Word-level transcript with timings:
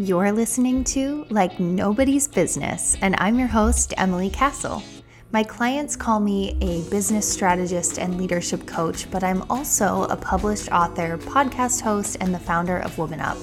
You're 0.00 0.32
listening 0.32 0.84
to 0.84 1.26
Like 1.28 1.60
Nobody's 1.60 2.26
Business, 2.26 2.96
and 3.02 3.14
I'm 3.18 3.38
your 3.38 3.48
host, 3.48 3.92
Emily 3.98 4.30
Cassel. 4.30 4.82
My 5.30 5.42
clients 5.42 5.94
call 5.94 6.20
me 6.20 6.56
a 6.62 6.88
business 6.88 7.30
strategist 7.30 7.98
and 7.98 8.16
leadership 8.16 8.66
coach, 8.66 9.10
but 9.10 9.22
I'm 9.22 9.42
also 9.50 10.04
a 10.04 10.16
published 10.16 10.72
author, 10.72 11.18
podcast 11.18 11.82
host, 11.82 12.16
and 12.18 12.34
the 12.34 12.38
founder 12.38 12.78
of 12.78 12.96
Woman 12.96 13.20
Up. 13.20 13.36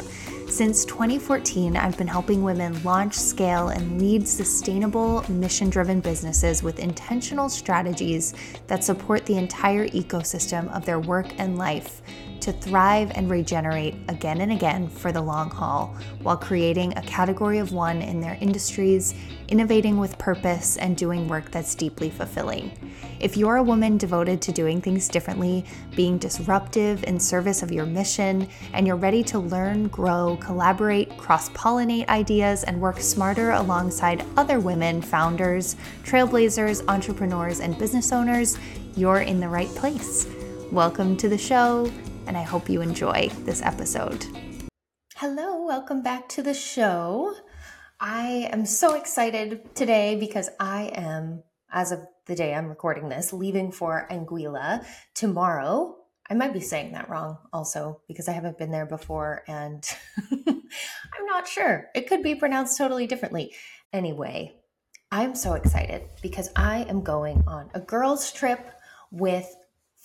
Since 0.49 0.85
2014, 0.85 1.77
I've 1.77 1.95
been 1.95 2.07
helping 2.07 2.41
women 2.41 2.81
launch, 2.81 3.13
scale, 3.13 3.67
and 3.67 4.01
lead 4.01 4.27
sustainable, 4.27 5.23
mission 5.29 5.69
driven 5.69 5.99
businesses 5.99 6.63
with 6.63 6.79
intentional 6.79 7.49
strategies 7.49 8.33
that 8.65 8.83
support 8.83 9.27
the 9.27 9.37
entire 9.37 9.87
ecosystem 9.89 10.75
of 10.75 10.85
their 10.85 10.99
work 10.99 11.27
and 11.37 11.59
life 11.59 12.01
to 12.41 12.51
thrive 12.51 13.11
and 13.15 13.29
regenerate 13.29 13.95
again 14.09 14.41
and 14.41 14.51
again 14.51 14.87
for 14.87 15.11
the 15.11 15.21
long 15.21 15.49
haul 15.49 15.95
while 16.21 16.37
creating 16.37 16.97
a 16.97 17.01
category 17.01 17.57
of 17.57 17.71
one 17.71 18.01
in 18.01 18.19
their 18.19 18.37
industries, 18.41 19.13
innovating 19.47 19.97
with 19.97 20.17
purpose, 20.17 20.77
and 20.77 20.97
doing 20.97 21.27
work 21.27 21.51
that's 21.51 21.75
deeply 21.75 22.09
fulfilling. 22.09 22.71
If 23.19 23.35
you're 23.35 23.57
a 23.57 23.63
woman 23.63 23.97
devoted 23.97 24.41
to 24.43 24.51
doing 24.51 24.81
things 24.81 25.07
differently, 25.07 25.65
being 25.95 26.17
disruptive 26.17 27.03
in 27.05 27.19
service 27.19 27.63
of 27.63 27.71
your 27.71 27.85
mission, 27.85 28.47
and 28.73 28.85
you're 28.85 28.95
ready 28.95 29.23
to 29.23 29.39
learn, 29.39 29.87
grow, 29.87 30.37
collaborate, 30.39 31.17
cross 31.17 31.49
pollinate 31.49 32.07
ideas, 32.09 32.63
and 32.63 32.79
work 32.79 32.99
smarter 32.99 33.51
alongside 33.51 34.23
other 34.37 34.59
women, 34.59 35.01
founders, 35.01 35.75
trailblazers, 36.03 36.87
entrepreneurs, 36.87 37.59
and 37.59 37.77
business 37.77 38.11
owners, 38.11 38.57
you're 38.95 39.21
in 39.21 39.39
the 39.39 39.49
right 39.49 39.69
place. 39.69 40.27
Welcome 40.71 41.15
to 41.17 41.29
the 41.29 41.37
show 41.37 41.89
and 42.27 42.37
I 42.37 42.43
hope 42.43 42.69
you 42.69 42.81
enjoy 42.81 43.29
this 43.45 43.61
episode. 43.61 44.25
Hello, 45.15 45.65
welcome 45.65 46.03
back 46.03 46.29
to 46.29 46.43
the 46.43 46.53
show. 46.53 47.33
I 47.99 48.49
am 48.51 48.65
so 48.65 48.95
excited 48.95 49.73
today 49.73 50.15
because 50.15 50.49
I 50.59 50.91
am, 50.93 51.43
as 51.71 51.91
of 51.91 52.05
the 52.27 52.35
day 52.35 52.53
I'm 52.53 52.67
recording 52.67 53.09
this, 53.09 53.33
leaving 53.33 53.71
for 53.71 54.07
Anguilla 54.11 54.85
tomorrow. 55.15 55.95
I 56.29 56.33
might 56.33 56.53
be 56.53 56.59
saying 56.59 56.91
that 56.91 57.09
wrong 57.09 57.37
also 57.53 58.01
because 58.07 58.27
I 58.27 58.33
haven't 58.33 58.57
been 58.57 58.71
there 58.71 58.85
before 58.85 59.43
and 59.47 59.83
I'm 60.47 61.25
not 61.25 61.47
sure. 61.47 61.87
It 61.95 62.07
could 62.07 62.21
be 62.21 62.35
pronounced 62.35 62.77
totally 62.77 63.07
differently. 63.07 63.55
Anyway, 63.93 64.57
I'm 65.11 65.33
so 65.33 65.53
excited 65.53 66.03
because 66.21 66.49
I 66.55 66.79
am 66.89 67.01
going 67.01 67.43
on 67.47 67.69
a 67.73 67.79
girls' 67.79 68.31
trip 68.33 68.59
with 69.09 69.55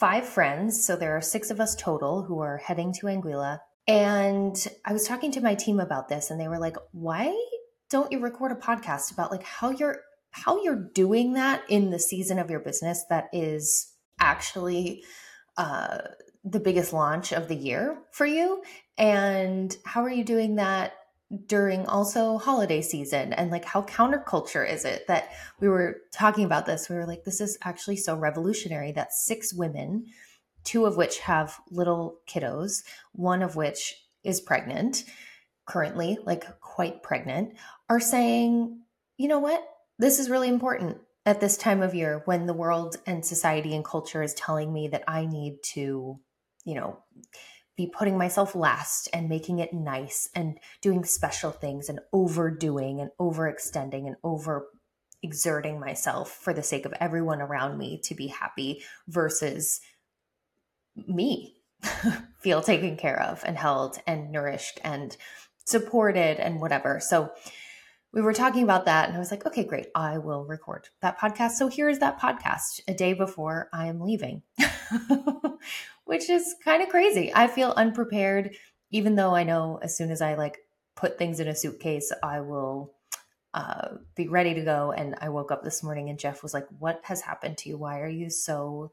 five 0.02 0.28
friends. 0.28 0.84
So 0.84 0.96
there 0.96 1.16
are 1.16 1.20
six 1.20 1.52
of 1.52 1.60
us 1.60 1.76
total 1.76 2.24
who 2.24 2.40
are 2.40 2.56
heading 2.56 2.92
to 2.94 3.06
Anguilla. 3.06 3.60
And 3.86 4.56
I 4.84 4.92
was 4.92 5.06
talking 5.06 5.30
to 5.30 5.40
my 5.40 5.54
team 5.54 5.78
about 5.78 6.08
this 6.08 6.28
and 6.28 6.40
they 6.40 6.48
were 6.48 6.58
like, 6.58 6.76
why 6.90 7.32
don't 7.88 8.10
you 8.10 8.18
record 8.18 8.50
a 8.50 8.56
podcast 8.56 9.12
about 9.12 9.30
like 9.30 9.44
how 9.44 9.70
you're 9.70 10.00
how 10.32 10.60
you're 10.60 10.88
doing 10.92 11.34
that 11.34 11.62
in 11.68 11.90
the 11.90 12.00
season 12.00 12.40
of 12.40 12.50
your 12.50 12.58
business 12.58 13.04
that 13.10 13.28
is 13.32 13.92
actually 14.18 15.04
uh, 15.56 15.98
the 16.42 16.58
biggest 16.58 16.92
launch 16.92 17.32
of 17.32 17.46
the 17.46 17.54
year 17.54 17.96
for 18.10 18.26
you 18.26 18.60
and 18.98 19.76
how 19.84 20.02
are 20.02 20.10
you 20.10 20.24
doing 20.24 20.56
that 20.56 20.94
during 21.46 21.86
also 21.86 22.38
holiday 22.38 22.82
season 22.82 23.32
and 23.32 23.50
like 23.50 23.64
how 23.64 23.82
counterculture 23.82 24.68
is 24.68 24.84
it 24.84 25.06
that 25.08 25.30
we 25.60 25.68
were 25.68 25.98
talking 26.12 26.44
about 26.44 26.66
this? 26.66 26.88
We 26.88 26.96
were 26.96 27.06
like 27.06 27.24
this 27.24 27.40
is 27.40 27.58
actually 27.62 27.96
so 27.96 28.16
revolutionary 28.16 28.92
that 28.92 29.12
six 29.12 29.52
women 29.52 30.06
two 30.64 30.84
of 30.84 30.96
which 30.96 31.18
have 31.20 31.58
little 31.70 32.18
kiddos 32.28 32.82
one 33.12 33.42
of 33.42 33.56
which 33.56 33.94
is 34.22 34.40
pregnant 34.40 35.04
currently 35.66 36.18
like 36.24 36.44
quite 36.60 37.02
pregnant 37.02 37.54
are 37.88 38.00
saying 38.00 38.80
you 39.16 39.28
know 39.28 39.38
what? 39.38 39.62
This 39.98 40.18
is 40.18 40.30
really 40.30 40.48
important 40.48 40.98
at 41.24 41.40
this 41.40 41.56
time 41.56 41.82
of 41.82 41.94
year 41.94 42.22
when 42.24 42.46
the 42.46 42.54
world 42.54 42.96
and 43.06 43.24
society 43.24 43.74
and 43.74 43.84
culture 43.84 44.22
is 44.22 44.34
telling 44.34 44.72
me 44.72 44.88
that 44.88 45.04
i 45.06 45.24
need 45.24 45.56
to 45.62 46.18
you 46.64 46.74
know 46.74 46.98
be 47.76 47.86
putting 47.86 48.18
myself 48.18 48.54
last 48.54 49.08
and 49.12 49.28
making 49.28 49.58
it 49.58 49.72
nice 49.72 50.28
and 50.34 50.58
doing 50.80 51.04
special 51.04 51.50
things 51.50 51.88
and 51.88 52.00
overdoing 52.12 53.00
and 53.00 53.10
overextending 53.18 54.06
and 54.06 54.16
over 54.22 54.68
exerting 55.22 55.78
myself 55.78 56.30
for 56.30 56.52
the 56.52 56.62
sake 56.62 56.84
of 56.84 56.92
everyone 57.00 57.40
around 57.40 57.78
me 57.78 58.00
to 58.02 58.14
be 58.14 58.26
happy 58.26 58.82
versus 59.08 59.80
me 61.06 61.56
feel 62.40 62.60
taken 62.60 62.96
care 62.96 63.20
of 63.20 63.42
and 63.46 63.56
held 63.56 63.98
and 64.06 64.30
nourished 64.30 64.80
and 64.84 65.16
supported 65.64 66.38
and 66.38 66.60
whatever. 66.60 67.00
So 67.00 67.30
we 68.12 68.20
were 68.20 68.34
talking 68.34 68.62
about 68.62 68.84
that 68.86 69.08
and 69.08 69.16
I 69.16 69.18
was 69.18 69.30
like, 69.30 69.46
okay, 69.46 69.64
great. 69.64 69.86
I 69.94 70.18
will 70.18 70.44
record 70.44 70.88
that 71.00 71.18
podcast. 71.18 71.52
So 71.52 71.68
here 71.68 71.88
is 71.88 71.98
that 72.00 72.20
podcast 72.20 72.80
a 72.86 72.94
day 72.94 73.14
before 73.14 73.68
I 73.72 73.86
am 73.86 74.00
leaving. 74.00 74.42
which 76.04 76.28
is 76.28 76.56
kind 76.62 76.82
of 76.82 76.88
crazy. 76.88 77.32
I 77.34 77.46
feel 77.46 77.72
unprepared, 77.76 78.54
even 78.90 79.14
though 79.14 79.34
I 79.34 79.44
know 79.44 79.78
as 79.82 79.96
soon 79.96 80.10
as 80.10 80.20
I 80.20 80.34
like 80.34 80.58
put 80.94 81.16
things 81.16 81.40
in 81.40 81.48
a 81.48 81.54
suitcase, 81.54 82.12
I 82.22 82.40
will 82.40 82.92
uh, 83.54 83.88
be 84.14 84.28
ready 84.28 84.54
to 84.54 84.62
go. 84.62 84.92
And 84.92 85.14
I 85.20 85.28
woke 85.28 85.50
up 85.50 85.62
this 85.62 85.82
morning 85.82 86.10
and 86.10 86.18
Jeff 86.18 86.42
was 86.42 86.52
like, 86.52 86.66
What 86.78 87.00
has 87.04 87.22
happened 87.22 87.58
to 87.58 87.68
you? 87.68 87.78
Why 87.78 88.00
are 88.00 88.08
you 88.08 88.30
so 88.30 88.92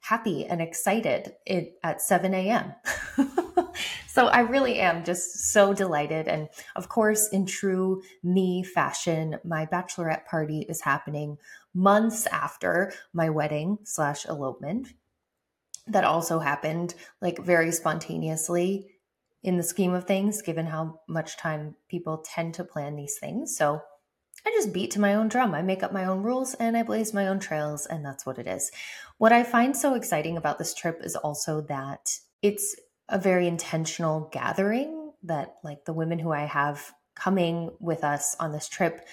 happy 0.00 0.46
and 0.46 0.60
excited 0.60 1.34
at 1.82 2.00
7 2.00 2.34
a.m.? 2.34 2.74
so 4.14 4.28
I 4.28 4.42
really 4.42 4.78
am 4.78 5.02
just 5.02 5.50
so 5.50 5.74
delighted. 5.74 6.28
And 6.28 6.48
of 6.76 6.88
course, 6.88 7.30
in 7.30 7.46
true 7.46 8.00
me 8.22 8.62
fashion, 8.62 9.40
my 9.42 9.66
bachelorette 9.66 10.24
party 10.24 10.64
is 10.68 10.82
happening 10.82 11.36
months 11.74 12.28
after 12.28 12.92
my 13.12 13.28
wedding 13.28 13.78
slash 13.82 14.24
elopement 14.26 14.86
that 15.88 16.04
also 16.04 16.38
happened 16.38 16.94
like 17.20 17.40
very 17.40 17.72
spontaneously 17.72 18.86
in 19.42 19.56
the 19.56 19.64
scheme 19.64 19.92
of 19.92 20.04
things, 20.04 20.42
given 20.42 20.66
how 20.66 21.00
much 21.08 21.36
time 21.36 21.74
people 21.88 22.24
tend 22.24 22.54
to 22.54 22.62
plan 22.62 22.94
these 22.94 23.18
things. 23.18 23.56
So 23.56 23.82
I 24.46 24.50
just 24.50 24.72
beat 24.72 24.92
to 24.92 25.00
my 25.00 25.14
own 25.16 25.26
drum. 25.26 25.56
I 25.56 25.62
make 25.62 25.82
up 25.82 25.92
my 25.92 26.04
own 26.04 26.22
rules 26.22 26.54
and 26.54 26.76
I 26.76 26.84
blaze 26.84 27.12
my 27.12 27.26
own 27.26 27.40
trails, 27.40 27.84
and 27.84 28.06
that's 28.06 28.24
what 28.24 28.38
it 28.38 28.46
is. 28.46 28.70
What 29.18 29.32
I 29.32 29.42
find 29.42 29.76
so 29.76 29.94
exciting 29.94 30.36
about 30.36 30.58
this 30.58 30.72
trip 30.72 31.00
is 31.02 31.16
also 31.16 31.62
that 31.62 32.20
it's 32.42 32.76
a 33.08 33.18
very 33.18 33.46
intentional 33.46 34.28
gathering 34.32 35.12
that, 35.24 35.56
like, 35.62 35.84
the 35.84 35.92
women 35.92 36.18
who 36.18 36.32
I 36.32 36.44
have 36.44 36.92
coming 37.14 37.70
with 37.80 38.04
us 38.04 38.36
on 38.40 38.52
this 38.52 38.68
trip 38.68 39.06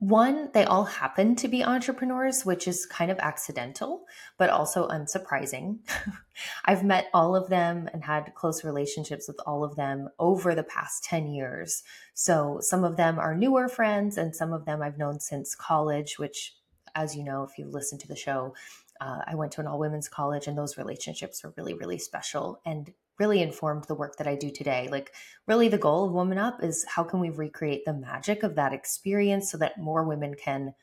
one, 0.00 0.50
they 0.54 0.64
all 0.64 0.84
happen 0.84 1.34
to 1.36 1.48
be 1.48 1.64
entrepreneurs, 1.64 2.46
which 2.46 2.68
is 2.68 2.86
kind 2.86 3.10
of 3.10 3.18
accidental, 3.18 4.04
but 4.36 4.48
also 4.48 4.86
unsurprising. 4.86 5.78
I've 6.64 6.84
met 6.84 7.08
all 7.12 7.34
of 7.34 7.48
them 7.48 7.88
and 7.92 8.04
had 8.04 8.32
close 8.36 8.62
relationships 8.62 9.26
with 9.26 9.40
all 9.44 9.64
of 9.64 9.74
them 9.74 10.08
over 10.20 10.54
the 10.54 10.62
past 10.62 11.02
10 11.02 11.26
years. 11.26 11.82
So 12.14 12.58
some 12.60 12.84
of 12.84 12.96
them 12.96 13.18
are 13.18 13.34
newer 13.34 13.68
friends, 13.68 14.16
and 14.16 14.36
some 14.36 14.52
of 14.52 14.66
them 14.66 14.82
I've 14.82 14.98
known 14.98 15.18
since 15.18 15.56
college, 15.56 16.16
which, 16.16 16.54
as 16.94 17.16
you 17.16 17.24
know, 17.24 17.42
if 17.42 17.58
you 17.58 17.66
listen 17.66 17.98
to 17.98 18.08
the 18.08 18.14
show, 18.14 18.54
uh, 19.00 19.22
I 19.26 19.34
went 19.34 19.50
to 19.52 19.60
an 19.60 19.66
all 19.66 19.80
women's 19.80 20.08
college, 20.08 20.46
and 20.46 20.56
those 20.56 20.78
relationships 20.78 21.44
are 21.44 21.52
really, 21.56 21.74
really 21.74 21.98
special. 21.98 22.60
And 22.64 22.92
really 23.18 23.42
informed 23.42 23.84
the 23.84 23.94
work 23.94 24.16
that 24.16 24.26
I 24.26 24.34
do 24.34 24.50
today. 24.50 24.88
Like, 24.90 25.12
really, 25.46 25.68
the 25.68 25.78
goal 25.78 26.06
of 26.06 26.12
Woman 26.12 26.38
Up 26.38 26.62
is 26.62 26.84
how 26.88 27.04
can 27.04 27.20
we 27.20 27.30
recreate 27.30 27.84
the 27.84 27.92
magic 27.92 28.42
of 28.42 28.54
that 28.54 28.72
experience 28.72 29.50
so 29.50 29.58
that 29.58 29.78
more 29.78 30.04
women 30.04 30.34
can 30.34 30.74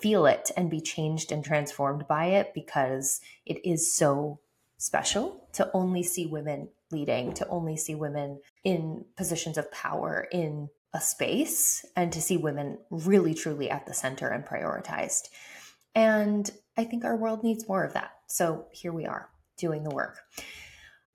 feel 0.00 0.26
it 0.26 0.50
and 0.56 0.70
be 0.70 0.80
changed 0.80 1.32
and 1.32 1.44
transformed 1.44 2.06
by 2.08 2.26
it 2.26 2.52
because 2.54 3.20
it 3.46 3.64
is 3.64 3.94
so 3.94 4.40
special 4.78 5.48
to 5.52 5.70
only 5.74 6.02
see 6.02 6.26
women 6.26 6.68
leading, 6.90 7.32
to 7.34 7.46
only 7.48 7.76
see 7.76 7.94
women 7.94 8.40
in 8.64 9.04
positions 9.16 9.56
of 9.56 9.70
power 9.70 10.26
in 10.32 10.68
a 10.94 11.00
space, 11.00 11.86
and 11.96 12.12
to 12.12 12.20
see 12.20 12.36
women 12.36 12.78
really 12.90 13.32
truly 13.32 13.70
at 13.70 13.86
the 13.86 13.94
center 13.94 14.28
and 14.28 14.44
prioritized. 14.44 15.28
And 15.94 16.50
I 16.76 16.84
think 16.84 17.04
our 17.04 17.16
world 17.16 17.42
needs 17.42 17.68
more 17.68 17.84
of 17.84 17.94
that. 17.94 18.10
So 18.26 18.66
here 18.72 18.92
we 18.92 19.06
are 19.06 19.28
doing 19.56 19.84
the 19.84 19.94
work. 19.94 20.18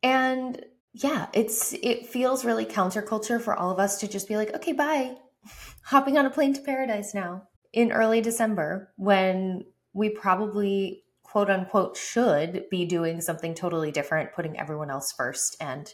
And 0.04 0.64
yeah, 0.94 1.28
it's 1.34 1.74
it 1.74 2.08
feels 2.08 2.46
really 2.46 2.66
counterculture 2.66 3.42
for 3.42 3.56
all 3.56 3.72
of 3.72 3.80
us 3.80 4.00
to 4.00 4.08
just 4.08 4.28
be 4.28 4.36
like, 4.36 4.54
okay, 4.56 4.74
bye. 4.74 5.16
Hopping 5.84 6.18
on 6.18 6.26
a 6.26 6.30
plane 6.30 6.54
to 6.54 6.62
paradise 6.62 7.14
now 7.14 7.48
in 7.74 7.92
early 7.92 8.22
December 8.22 8.92
when 8.98 9.64
we 9.94 10.10
probably 10.10 11.04
quote 11.24 11.50
unquote 11.50 11.98
should 11.98 12.66
be 12.72 12.86
doing 12.86 13.22
something 13.22 13.54
totally 13.54 13.92
different, 13.92 14.34
putting 14.34 14.58
everyone 14.58 14.90
else 14.90 15.12
first 15.12 15.56
and 15.60 15.94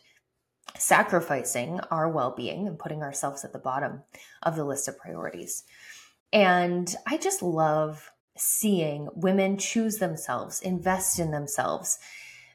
sacrificing 0.75 1.79
our 1.91 2.09
well-being 2.09 2.67
and 2.67 2.79
putting 2.79 3.03
ourselves 3.03 3.43
at 3.43 3.51
the 3.51 3.59
bottom 3.59 4.01
of 4.43 4.55
the 4.55 4.63
list 4.63 4.87
of 4.87 4.97
priorities. 4.97 5.63
And 6.31 6.95
I 7.05 7.17
just 7.17 7.43
love 7.43 8.09
seeing 8.37 9.09
women 9.15 9.57
choose 9.57 9.97
themselves, 9.97 10.61
invest 10.61 11.19
in 11.19 11.31
themselves, 11.31 11.99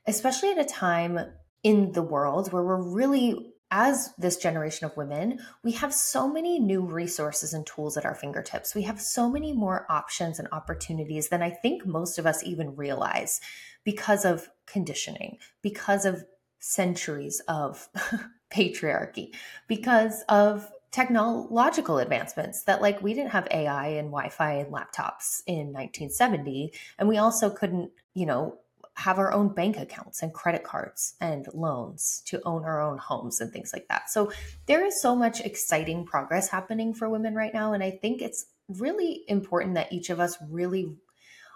especially 0.09 0.51
at 0.51 0.59
a 0.59 0.65
time 0.65 1.21
in 1.63 1.93
the 1.93 2.03
world 2.03 2.53
where 2.53 2.65
we're 2.65 2.83
really 2.83 3.53
as 3.71 4.15
this 4.17 4.39
generation 4.39 4.87
of 4.87 4.97
women, 4.97 5.39
we 5.63 5.73
have 5.73 5.93
so 5.93 6.27
many 6.27 6.59
new 6.59 6.81
resources 6.81 7.53
and 7.53 7.67
tools 7.67 7.99
at 7.99 8.07
our 8.07 8.15
fingertips. 8.15 8.75
We 8.75 8.83
have 8.83 8.99
so 8.99 9.29
many 9.29 9.53
more 9.53 9.85
options 9.91 10.39
and 10.39 10.49
opportunities 10.53 11.29
than 11.29 11.43
I 11.43 11.51
think 11.51 11.85
most 11.85 12.19
of 12.19 12.27
us 12.27 12.43
even 12.43 12.77
realize 12.77 13.41
because 13.85 14.25
of 14.25 14.49
conditioning, 14.67 15.37
because 15.61 16.07
of 16.07 16.25
centuries 16.61 17.43
of 17.47 17.89
patriarchy, 18.51 19.35
because 19.67 20.25
of 20.31 20.71
technological 20.91 21.99
advancements 21.99 22.63
that 22.63 22.81
like 22.81 23.03
we 23.03 23.13
didn't 23.13 23.33
have 23.33 23.47
AI 23.51 23.89
and 23.89 24.09
Wi-Fi 24.09 24.53
and 24.53 24.73
laptops 24.73 25.43
in 25.47 25.67
1970 25.67 26.73
and 26.99 27.07
we 27.07 27.19
also 27.19 27.51
couldn't, 27.51 27.91
you 28.15 28.25
know, 28.25 28.59
have 28.99 29.21
our 29.21 29.33
own 29.33 29.49
bank 29.49 29.79
accounts 29.79 30.23
and 30.25 30.35
credit 30.35 30.65
cards 30.65 31.15
and 31.21 31.47
loans 31.55 32.21
to 32.27 32.43
own 32.45 32.65
our 32.65 32.83
own 32.83 32.99
homes 32.99 33.41
and 33.41 33.53
things 33.53 33.73
like 33.73 33.87
that. 33.87 34.11
So 34.11 34.33
there 34.67 34.85
is 34.85 35.01
so 35.01 35.15
much 35.15 35.41
exciting 35.41 36.05
progress 36.05 36.49
happening 36.49 36.93
for 36.93 37.09
women 37.09 37.37
right 37.37 37.55
now. 37.55 37.73
And 37.73 37.83
I 37.83 37.93
think 37.93 38.21
it's 38.21 38.47
really 38.69 39.23
important 39.29 39.75
that 39.75 39.93
each 39.93 40.11
of 40.11 40.19
us 40.19 40.37
really 40.51 40.97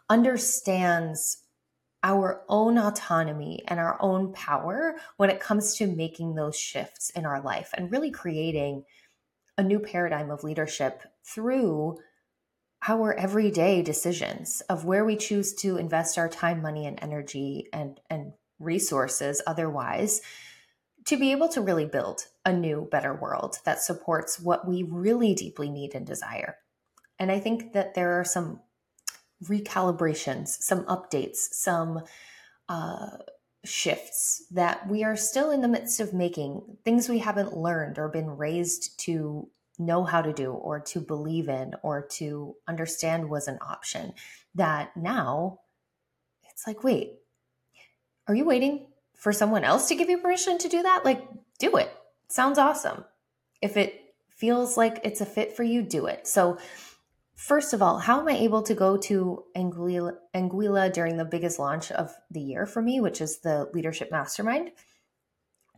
understands 0.08 1.38
our 2.04 2.44
own 2.48 2.78
autonomy 2.78 3.64
and 3.66 3.80
our 3.80 4.00
own 4.00 4.32
power 4.32 4.94
when 5.16 5.28
it 5.28 5.40
comes 5.40 5.74
to 5.76 5.88
making 5.88 6.36
those 6.36 6.56
shifts 6.56 7.10
in 7.10 7.26
our 7.26 7.40
life 7.40 7.70
and 7.76 7.90
really 7.90 8.12
creating 8.12 8.84
a 9.58 9.64
new 9.64 9.80
paradigm 9.80 10.30
of 10.30 10.44
leadership 10.44 11.02
through 11.24 11.98
our 12.88 13.14
everyday 13.14 13.82
decisions 13.82 14.61
of 14.69 14.84
where 14.84 15.05
we 15.05 15.17
choose 15.17 15.55
to 15.55 15.76
invest 15.76 16.19
our 16.19 16.29
time, 16.29 16.61
money, 16.61 16.87
and 16.87 16.99
energy 17.02 17.69
and, 17.73 18.00
and 18.11 18.32
resources 18.58 19.40
otherwise 19.46 20.20
to 21.05 21.17
be 21.17 21.32
able 21.32 21.49
to 21.49 21.61
really 21.61 21.87
build 21.87 22.26
a 22.44 22.52
new, 22.52 22.88
better 22.90 23.14
world 23.14 23.58
that 23.64 23.82
supports 23.82 24.38
what 24.38 24.67
we 24.67 24.82
really 24.82 25.34
deeply 25.34 25.69
need 25.69 25.94
and 25.94 26.06
desire. 26.06 26.56
And 27.19 27.31
I 27.31 27.38
think 27.38 27.73
that 27.73 27.94
there 27.94 28.19
are 28.20 28.25
some 28.25 28.61
recalibrations, 29.44 30.49
some 30.49 30.85
updates, 30.85 31.37
some 31.37 32.02
uh, 32.69 33.11
shifts 33.64 34.44
that 34.50 34.88
we 34.88 35.05
are 35.05 35.17
still 35.17 35.50
in 35.50 35.61
the 35.61 35.69
midst 35.69 36.00
of 36.00 36.14
making, 36.14 36.78
things 36.85 37.08
we 37.08 37.19
haven't 37.19 37.56
learned 37.56 37.99
or 37.99 38.08
been 38.08 38.37
raised 38.37 38.99
to 39.00 39.49
know 39.78 40.04
how 40.04 40.22
to 40.22 40.32
do 40.32 40.52
or 40.52 40.80
to 40.80 41.00
believe 41.00 41.48
in 41.48 41.74
or 41.82 42.02
to 42.02 42.54
understand 42.69 43.28
was 43.28 43.48
an 43.48 43.58
option 43.60 44.12
that 44.54 44.96
now 44.96 45.60
it's 46.50 46.66
like 46.66 46.84
wait 46.84 47.14
are 48.28 48.34
you 48.34 48.44
waiting 48.44 48.86
for 49.14 49.32
someone 49.32 49.64
else 49.64 49.88
to 49.88 49.94
give 49.94 50.10
you 50.10 50.19
permission 50.19 50.58
to 50.58 50.69
do 50.69 50.82
that? 50.82 51.04
Like 51.04 51.26
do 51.58 51.76
it. 51.76 51.90
Sounds 52.28 52.58
awesome. 52.58 53.04
If 53.60 53.76
it 53.76 54.14
feels 54.30 54.76
like 54.76 55.00
it's 55.04 55.20
a 55.20 55.26
fit 55.26 55.56
for 55.56 55.62
you 55.62 55.82
do 55.82 56.06
it. 56.06 56.26
So 56.26 56.58
first 57.34 57.72
of 57.72 57.82
all 57.82 57.98
how 57.98 58.20
am 58.20 58.28
i 58.28 58.32
able 58.32 58.62
to 58.62 58.75
go 58.75 58.96
to 58.96 59.44
anguilla, 59.56 60.16
anguilla 60.34 60.92
during 60.92 61.16
the 61.16 61.25
biggest 61.25 61.58
launch 61.58 61.90
of 61.90 62.14
the 62.30 62.40
year 62.40 62.66
for 62.66 62.80
me 62.80 63.00
which 63.00 63.20
is 63.20 63.38
the 63.38 63.70
leadership 63.72 64.10
mastermind? 64.10 64.72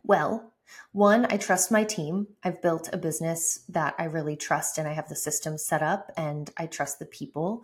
Well 0.03 0.53
one, 0.91 1.25
I 1.29 1.37
trust 1.37 1.71
my 1.71 1.83
team. 1.83 2.27
I've 2.43 2.61
built 2.61 2.89
a 2.91 2.97
business 2.97 3.63
that 3.69 3.95
I 3.97 4.05
really 4.05 4.35
trust 4.35 4.77
and 4.77 4.87
I 4.87 4.93
have 4.93 5.09
the 5.09 5.15
system 5.15 5.57
set 5.57 5.81
up 5.81 6.11
and 6.17 6.49
I 6.57 6.67
trust 6.67 6.99
the 6.99 7.05
people 7.05 7.63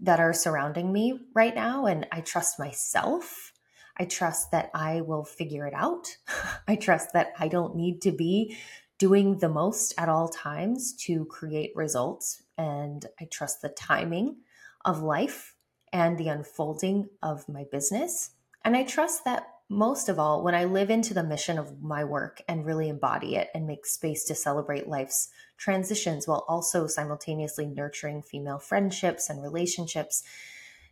that 0.00 0.20
are 0.20 0.32
surrounding 0.32 0.92
me 0.92 1.20
right 1.34 1.54
now 1.54 1.86
and 1.86 2.06
I 2.12 2.20
trust 2.20 2.58
myself. 2.58 3.52
I 3.96 4.04
trust 4.04 4.50
that 4.50 4.70
I 4.74 5.00
will 5.00 5.24
figure 5.24 5.66
it 5.66 5.74
out. 5.74 6.16
I 6.68 6.76
trust 6.76 7.12
that 7.14 7.32
I 7.38 7.48
don't 7.48 7.76
need 7.76 8.02
to 8.02 8.12
be 8.12 8.56
doing 8.98 9.38
the 9.38 9.48
most 9.48 9.94
at 9.98 10.08
all 10.08 10.28
times 10.28 10.94
to 10.94 11.24
create 11.26 11.72
results. 11.74 12.42
And 12.58 13.04
I 13.20 13.24
trust 13.24 13.62
the 13.62 13.68
timing 13.68 14.36
of 14.84 15.02
life 15.02 15.54
and 15.92 16.18
the 16.18 16.28
unfolding 16.28 17.08
of 17.22 17.48
my 17.48 17.64
business. 17.70 18.30
And 18.64 18.76
I 18.76 18.84
trust 18.84 19.24
that 19.24 19.48
most 19.68 20.08
of 20.08 20.18
all, 20.18 20.44
when 20.44 20.54
I 20.54 20.64
live 20.64 20.90
into 20.90 21.12
the 21.12 21.24
mission 21.24 21.58
of 21.58 21.82
my 21.82 22.04
work 22.04 22.40
and 22.48 22.64
really 22.64 22.88
embody 22.88 23.34
it 23.34 23.48
and 23.54 23.66
make 23.66 23.84
space 23.84 24.24
to 24.24 24.34
celebrate 24.34 24.88
life's 24.88 25.28
transitions 25.56 26.28
while 26.28 26.44
also 26.48 26.86
simultaneously 26.86 27.66
nurturing 27.66 28.22
female 28.22 28.58
friendships 28.58 29.28
and 29.28 29.42
relationships, 29.42 30.22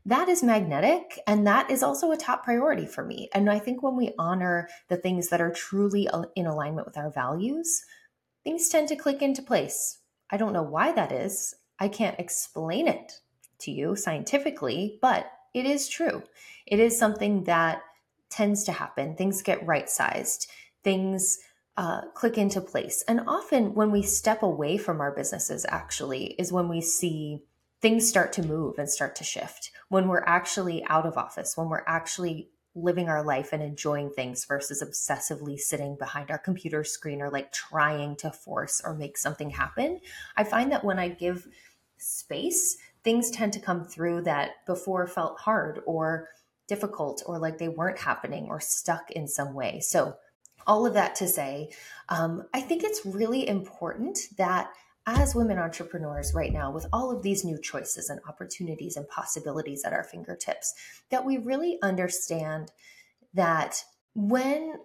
that 0.04 0.28
is 0.28 0.42
magnetic. 0.42 1.20
And 1.26 1.46
that 1.46 1.70
is 1.70 1.82
also 1.82 2.10
a 2.10 2.16
top 2.16 2.44
priority 2.44 2.86
for 2.86 3.04
me. 3.04 3.28
And 3.32 3.48
I 3.48 3.58
think 3.58 3.82
when 3.82 3.96
we 3.96 4.12
honor 4.18 4.68
the 4.88 4.96
things 4.96 5.28
that 5.28 5.40
are 5.40 5.52
truly 5.52 6.08
in 6.34 6.46
alignment 6.46 6.86
with 6.86 6.98
our 6.98 7.10
values, 7.10 7.84
things 8.42 8.68
tend 8.68 8.88
to 8.88 8.96
click 8.96 9.22
into 9.22 9.40
place. 9.40 10.00
I 10.30 10.36
don't 10.36 10.52
know 10.52 10.62
why 10.62 10.92
that 10.92 11.12
is. 11.12 11.54
I 11.78 11.88
can't 11.88 12.18
explain 12.18 12.88
it 12.88 13.20
to 13.60 13.70
you 13.70 13.94
scientifically, 13.94 14.98
but 15.00 15.30
it 15.54 15.64
is 15.64 15.88
true. 15.88 16.24
It 16.66 16.80
is 16.80 16.98
something 16.98 17.44
that 17.44 17.82
tends 18.34 18.64
to 18.64 18.72
happen. 18.72 19.14
Things 19.14 19.42
get 19.42 19.64
right 19.66 19.88
sized, 19.88 20.50
things 20.82 21.38
uh, 21.76 22.02
click 22.14 22.38
into 22.38 22.60
place. 22.60 23.04
And 23.06 23.20
often, 23.26 23.74
when 23.74 23.90
we 23.90 24.02
step 24.02 24.42
away 24.42 24.76
from 24.76 25.00
our 25.00 25.14
businesses, 25.14 25.64
actually, 25.68 26.34
is 26.38 26.52
when 26.52 26.68
we 26.68 26.80
see 26.80 27.42
things 27.80 28.08
start 28.08 28.32
to 28.34 28.42
move 28.42 28.78
and 28.78 28.88
start 28.88 29.16
to 29.16 29.24
shift. 29.24 29.70
When 29.88 30.08
we're 30.08 30.24
actually 30.24 30.84
out 30.86 31.06
of 31.06 31.16
office, 31.16 31.56
when 31.56 31.68
we're 31.68 31.84
actually 31.86 32.50
living 32.74 33.08
our 33.08 33.22
life 33.22 33.52
and 33.52 33.62
enjoying 33.62 34.10
things 34.10 34.44
versus 34.44 34.82
obsessively 34.82 35.58
sitting 35.58 35.96
behind 35.96 36.30
our 36.30 36.38
computer 36.38 36.82
screen 36.82 37.22
or 37.22 37.30
like 37.30 37.52
trying 37.52 38.16
to 38.16 38.30
force 38.30 38.82
or 38.84 38.94
make 38.94 39.16
something 39.16 39.50
happen. 39.50 40.00
I 40.36 40.42
find 40.42 40.72
that 40.72 40.84
when 40.84 40.98
I 40.98 41.08
give 41.08 41.46
space, 41.98 42.76
things 43.04 43.30
tend 43.30 43.52
to 43.52 43.60
come 43.60 43.84
through 43.84 44.22
that 44.22 44.64
before 44.66 45.06
felt 45.06 45.38
hard 45.38 45.80
or 45.86 46.28
difficult 46.66 47.22
or 47.26 47.38
like 47.38 47.58
they 47.58 47.68
weren't 47.68 47.98
happening 47.98 48.46
or 48.48 48.60
stuck 48.60 49.10
in 49.10 49.28
some 49.28 49.54
way. 49.54 49.80
So, 49.80 50.16
all 50.66 50.86
of 50.86 50.94
that 50.94 51.14
to 51.16 51.28
say, 51.28 51.68
um, 52.08 52.44
I 52.54 52.62
think 52.62 52.84
it's 52.84 53.04
really 53.04 53.46
important 53.46 54.18
that 54.38 54.70
as 55.06 55.34
women 55.34 55.58
entrepreneurs 55.58 56.32
right 56.34 56.52
now, 56.52 56.70
with 56.70 56.86
all 56.90 57.14
of 57.14 57.22
these 57.22 57.44
new 57.44 57.60
choices 57.60 58.08
and 58.08 58.20
opportunities 58.26 58.96
and 58.96 59.06
possibilities 59.08 59.84
at 59.84 59.92
our 59.92 60.04
fingertips, 60.04 60.72
that 61.10 61.24
we 61.24 61.36
really 61.36 61.78
understand 61.82 62.70
that 63.34 63.84
when 64.14 64.76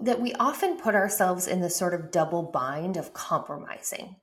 that 0.00 0.20
we 0.20 0.34
often 0.34 0.76
put 0.76 0.96
ourselves 0.96 1.46
in 1.46 1.60
this 1.60 1.76
sort 1.76 1.94
of 1.94 2.10
double 2.10 2.42
bind 2.42 2.96
of 2.96 3.12
compromising 3.12 4.16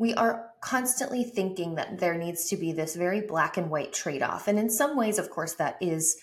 we 0.00 0.14
are 0.14 0.48
constantly 0.62 1.22
thinking 1.22 1.74
that 1.74 1.98
there 1.98 2.16
needs 2.16 2.48
to 2.48 2.56
be 2.56 2.72
this 2.72 2.96
very 2.96 3.20
black 3.20 3.58
and 3.58 3.68
white 3.70 3.92
trade 3.92 4.22
off. 4.22 4.48
And 4.48 4.58
in 4.58 4.70
some 4.70 4.96
ways, 4.96 5.18
of 5.18 5.28
course, 5.28 5.52
that 5.56 5.76
is 5.78 6.16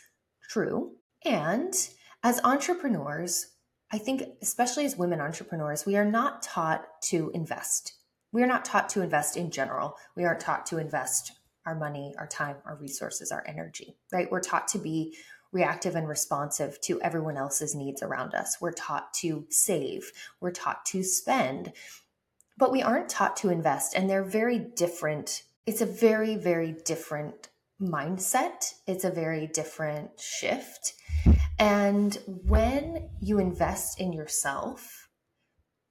true. 0.50 0.93
And 1.24 1.75
as 2.24 2.41
entrepreneurs, 2.43 3.53
I 3.91 4.00
think, 4.00 4.24
especially 4.41 4.86
as 4.86 4.98
women 4.98 5.22
entrepreneurs, 5.22 5.86
we 5.86 5.96
are 5.96 6.10
not 6.10 6.41
taught 6.41 6.88
to 7.03 7.29
invest. 7.36 7.93
We 8.31 8.41
are 8.41 8.48
not 8.48 8.65
taught 8.65 8.89
to 8.89 9.03
invest 9.03 9.38
in 9.38 9.51
general. 9.51 9.96
We 10.15 10.25
aren't 10.25 10.39
taught 10.39 10.65
to 10.67 10.79
invest 10.79 11.34
our 11.67 11.75
money, 11.75 12.15
our 12.17 12.27
time, 12.27 12.55
our 12.65 12.77
resources, 12.77 13.31
our 13.31 13.46
energy, 13.48 13.96
right? 14.12 14.29
We're 14.31 14.39
taught 14.39 14.67
to 14.69 14.79
be 14.79 15.15
reactive 15.51 15.96
and 15.96 16.10
responsive 16.10 16.81
to 16.81 17.00
everyone 17.03 17.38
else's 17.38 17.75
needs 17.75 18.01
around 18.01 18.34
us. 18.34 18.57
We're 18.60 18.72
taught 18.72 19.13
to 19.15 19.46
save. 19.51 20.12
We're 20.41 20.51
taught 20.51 20.84
to 20.88 21.03
spend 21.03 21.74
but 22.57 22.71
we 22.71 22.81
aren't 22.81 23.09
taught 23.09 23.37
to 23.37 23.49
invest 23.49 23.95
and 23.95 24.09
they're 24.09 24.23
very 24.23 24.59
different. 24.59 25.43
It's 25.65 25.81
a 25.81 25.85
very 25.85 26.35
very 26.35 26.75
different 26.85 27.49
mindset. 27.81 28.73
It's 28.87 29.03
a 29.03 29.11
very 29.11 29.47
different 29.47 30.19
shift. 30.19 30.93
And 31.59 32.17
when 32.25 33.09
you 33.21 33.39
invest 33.39 33.99
in 33.99 34.13
yourself 34.13 35.07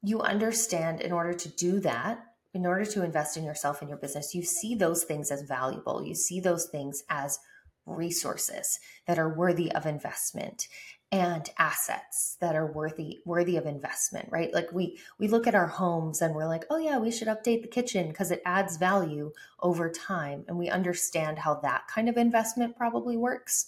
you 0.03 0.21
understand 0.21 1.01
in 1.01 1.11
order 1.11 1.35
to 1.35 1.49
do 1.49 1.81
that 1.81 2.23
in 2.55 2.65
order 2.65 2.85
to 2.85 3.03
invest 3.03 3.37
in 3.37 3.45
yourself 3.45 3.81
and 3.81 3.89
your 3.89 3.99
business 3.99 4.35
you 4.35 4.43
see 4.43 4.75
those 4.75 5.05
things 5.05 5.31
as 5.31 5.43
valuable. 5.43 6.05
You 6.05 6.15
see 6.15 6.41
those 6.41 6.67
things 6.67 7.03
as 7.09 7.39
resources 7.87 8.79
that 9.07 9.19
are 9.19 9.37
worthy 9.37 9.71
of 9.73 9.87
investment 9.87 10.67
and 11.13 11.49
assets 11.59 12.37
that 12.41 12.57
are 12.57 12.67
worthy 12.67 13.21
worthy 13.25 13.57
of 13.57 13.67
investment 13.67 14.29
right? 14.31 14.53
Like 14.53 14.73
we 14.73 14.99
we 15.19 15.29
look 15.29 15.47
at 15.47 15.55
our 15.55 15.69
homes 15.69 16.21
and 16.21 16.35
we're 16.35 16.49
like 16.49 16.65
oh 16.69 16.79
yeah 16.79 16.99
we 16.99 17.13
should 17.13 17.29
update 17.29 17.63
the 17.63 17.69
kitchen 17.69 18.09
because 18.09 18.31
it 18.31 18.43
adds 18.45 18.77
value 18.77 19.33
over 19.61 19.91
time. 19.91 20.45
And 20.49 20.59
we 20.59 20.69
understand 20.69 21.39
how 21.39 21.55
that 21.57 21.87
kind 21.87 22.09
of 22.09 22.17
investment 22.17 22.77
probably 22.77 23.17
works. 23.17 23.67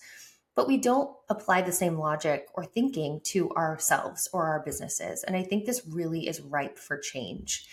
But 0.57 0.67
we 0.67 0.77
don't 0.77 1.15
apply 1.29 1.63
the 1.63 1.71
same 1.71 1.97
logic 1.97 2.49
or 2.55 2.65
thinking 2.65 3.21
to 3.27 3.51
ourselves 3.53 4.29
or 4.33 4.45
our 4.47 4.61
businesses. 4.65 5.23
And 5.23 5.37
i 5.37 5.45
think 5.45 5.65
this 5.65 5.83
really 5.89 6.27
is 6.27 6.41
ripe 6.41 6.79
for 6.79 6.99
change. 6.99 7.69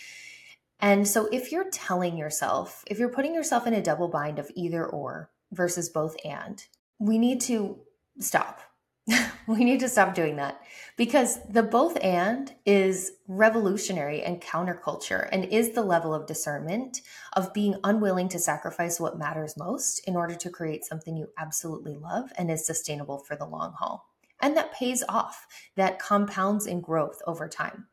And 0.80 1.08
so 1.08 1.28
if 1.32 1.52
you're 1.52 1.70
telling 1.72 2.18
yourself 2.18 2.84
if 2.86 3.00
you're 3.00 3.10
putting 3.10 3.34
yourself 3.34 3.66
in 3.66 3.74
a 3.74 3.82
double 3.82 4.10
bind 4.10 4.38
of 4.38 4.52
either 4.54 4.86
or 4.86 5.32
versus 5.52 5.90
both 5.90 6.16
and 6.24 6.64
we 7.00 7.18
need 7.18 7.42
to 7.42 7.80
stop 8.20 8.62
we 9.48 9.64
need 9.64 9.80
to 9.80 9.90
stop 9.90 10.16
doing 10.16 10.36
that 10.38 10.62
because 10.98 11.40
the 11.48 11.62
both 11.62 11.98
and 12.04 12.54
is 12.66 13.14
revolutionary 13.28 14.24
and 14.24 14.42
counterculture 14.42 15.30
and 15.32 15.46
is 15.46 15.72
the 15.72 15.84
level 15.84 16.14
of 16.14 16.26
discernment 16.26 17.02
of 17.34 17.54
being 17.54 17.76
unwilling 17.84 18.30
to 18.30 18.40
sacrifice 18.40 19.00
what 19.00 19.20
matters 19.20 19.58
most 19.58 20.00
in 20.08 20.16
order 20.16 20.34
to 20.36 20.50
create 20.50 20.86
something 20.86 21.16
you 21.16 21.28
absolutely 21.38 21.96
love 21.96 22.32
and 22.38 22.50
is 22.50 22.66
sustainable 22.66 23.20
for 23.20 23.36
the 23.36 23.46
long 23.46 23.74
haul. 23.74 24.10
And 24.42 24.58
that 24.58 24.74
pays 24.74 25.04
off, 25.08 25.48
that 25.76 26.00
compounds 26.00 26.66
in 26.66 26.82
growth 26.82 27.22
over 27.28 27.48
time. 27.48 27.88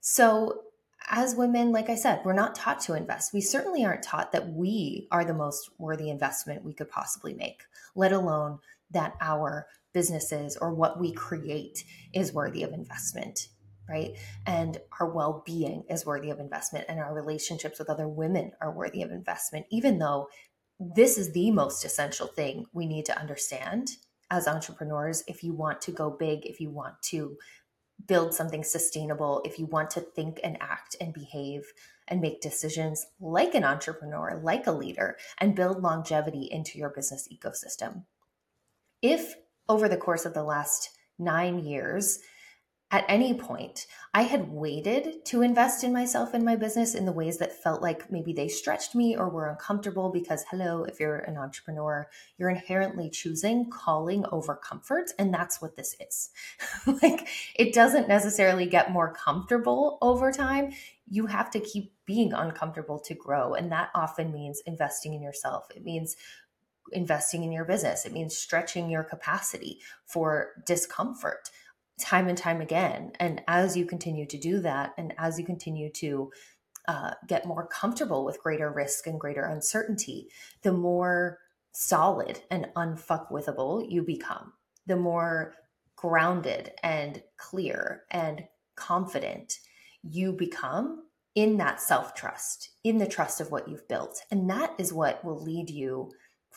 So, 0.00 0.62
as 1.08 1.36
women, 1.36 1.70
like 1.70 1.88
I 1.88 1.94
said, 1.94 2.22
we're 2.24 2.32
not 2.32 2.56
taught 2.56 2.80
to 2.80 2.94
invest. 2.94 3.32
We 3.32 3.40
certainly 3.40 3.84
aren't 3.84 4.02
taught 4.02 4.32
that 4.32 4.48
we 4.48 5.06
are 5.12 5.24
the 5.24 5.34
most 5.34 5.70
worthy 5.78 6.10
investment 6.10 6.64
we 6.64 6.72
could 6.72 6.90
possibly 6.90 7.32
make, 7.32 7.62
let 7.94 8.12
alone 8.12 8.58
that 8.90 9.14
our 9.20 9.66
businesses 9.96 10.58
or 10.58 10.74
what 10.74 11.00
we 11.00 11.10
create 11.10 11.82
is 12.12 12.34
worthy 12.34 12.62
of 12.62 12.74
investment 12.74 13.48
right? 13.88 14.16
And 14.46 14.78
our 15.00 15.08
well-being 15.08 15.84
is 15.88 16.04
worthy 16.04 16.30
of 16.30 16.40
investment 16.40 16.86
and 16.88 16.98
our 16.98 17.14
relationships 17.14 17.78
with 17.78 17.88
other 17.88 18.08
women 18.08 18.50
are 18.60 18.76
worthy 18.76 19.00
of 19.00 19.10
investment 19.10 19.64
even 19.70 19.98
though 19.98 20.28
this 20.78 21.16
is 21.16 21.32
the 21.32 21.50
most 21.50 21.82
essential 21.82 22.26
thing 22.26 22.66
we 22.74 22.84
need 22.84 23.06
to 23.06 23.18
understand 23.18 23.92
as 24.30 24.46
entrepreneurs. 24.46 25.24
If 25.26 25.42
you 25.42 25.54
want 25.54 25.80
to 25.82 25.92
go 25.92 26.10
big 26.10 26.44
if 26.44 26.60
you 26.60 26.68
want 26.68 27.00
to 27.12 27.38
build 28.06 28.34
something 28.34 28.64
sustainable 28.64 29.40
if 29.46 29.58
you 29.58 29.64
want 29.64 29.88
to 29.92 30.02
think 30.02 30.40
and 30.44 30.58
act 30.60 30.96
and 31.00 31.14
behave 31.14 31.72
and 32.06 32.20
make 32.20 32.42
decisions 32.42 33.06
like 33.18 33.54
an 33.54 33.64
entrepreneur 33.64 34.38
like 34.44 34.66
a 34.66 34.72
leader 34.72 35.16
and 35.38 35.56
build 35.56 35.80
longevity 35.80 36.48
into 36.52 36.76
your 36.76 36.90
business 36.90 37.26
ecosystem. 37.32 38.04
If 39.00 39.36
over 39.68 39.88
the 39.88 39.96
course 39.96 40.24
of 40.24 40.34
the 40.34 40.44
last 40.44 40.90
nine 41.18 41.58
years, 41.58 42.20
at 42.92 43.04
any 43.08 43.34
point, 43.34 43.88
I 44.14 44.22
had 44.22 44.52
waited 44.52 45.24
to 45.26 45.42
invest 45.42 45.82
in 45.82 45.92
myself 45.92 46.34
and 46.34 46.44
my 46.44 46.54
business 46.54 46.94
in 46.94 47.04
the 47.04 47.12
ways 47.12 47.38
that 47.38 47.60
felt 47.60 47.82
like 47.82 48.12
maybe 48.12 48.32
they 48.32 48.46
stretched 48.46 48.94
me 48.94 49.16
or 49.16 49.28
were 49.28 49.48
uncomfortable. 49.48 50.10
Because, 50.10 50.44
hello, 50.50 50.84
if 50.84 51.00
you're 51.00 51.18
an 51.18 51.36
entrepreneur, 51.36 52.08
you're 52.38 52.48
inherently 52.48 53.10
choosing 53.10 53.68
calling 53.70 54.24
over 54.30 54.54
comfort. 54.54 55.10
And 55.18 55.34
that's 55.34 55.60
what 55.60 55.74
this 55.74 55.96
is. 55.98 56.30
like, 57.02 57.26
it 57.56 57.74
doesn't 57.74 58.08
necessarily 58.08 58.66
get 58.66 58.92
more 58.92 59.12
comfortable 59.12 59.98
over 60.00 60.30
time. 60.30 60.72
You 61.08 61.26
have 61.26 61.50
to 61.50 61.60
keep 61.60 61.92
being 62.06 62.32
uncomfortable 62.32 63.00
to 63.00 63.14
grow. 63.14 63.54
And 63.54 63.72
that 63.72 63.90
often 63.96 64.32
means 64.32 64.62
investing 64.64 65.12
in 65.12 65.22
yourself. 65.22 65.66
It 65.74 65.84
means 65.84 66.14
investing 66.92 67.42
in 67.42 67.52
your 67.52 67.64
business. 67.64 68.04
It 68.04 68.12
means 68.12 68.36
stretching 68.36 68.90
your 68.90 69.04
capacity 69.04 69.80
for 70.06 70.62
discomfort 70.66 71.50
time 71.98 72.28
and 72.28 72.36
time 72.36 72.60
again. 72.60 73.12
And 73.20 73.42
as 73.48 73.76
you 73.76 73.86
continue 73.86 74.26
to 74.26 74.38
do 74.38 74.60
that, 74.60 74.92
and 74.98 75.14
as 75.18 75.38
you 75.38 75.44
continue 75.44 75.90
to 75.92 76.30
uh, 76.88 77.12
get 77.26 77.46
more 77.46 77.66
comfortable 77.66 78.24
with 78.24 78.42
greater 78.42 78.70
risk 78.70 79.06
and 79.06 79.18
greater 79.18 79.44
uncertainty, 79.44 80.28
the 80.62 80.72
more 80.72 81.38
solid 81.72 82.40
and 82.50 82.68
unfuckwithable 82.76 83.90
you 83.90 84.02
become, 84.02 84.52
the 84.86 84.96
more 84.96 85.54
grounded 85.96 86.72
and 86.82 87.22
clear 87.38 88.02
and 88.10 88.44
confident 88.76 89.58
you 90.02 90.32
become 90.32 91.02
in 91.34 91.56
that 91.56 91.80
self 91.80 92.14
trust, 92.14 92.70
in 92.84 92.98
the 92.98 93.06
trust 93.06 93.40
of 93.40 93.50
what 93.50 93.68
you've 93.68 93.88
built. 93.88 94.22
And 94.30 94.48
that 94.50 94.74
is 94.78 94.92
what 94.92 95.24
will 95.24 95.42
lead 95.42 95.70
you 95.70 96.10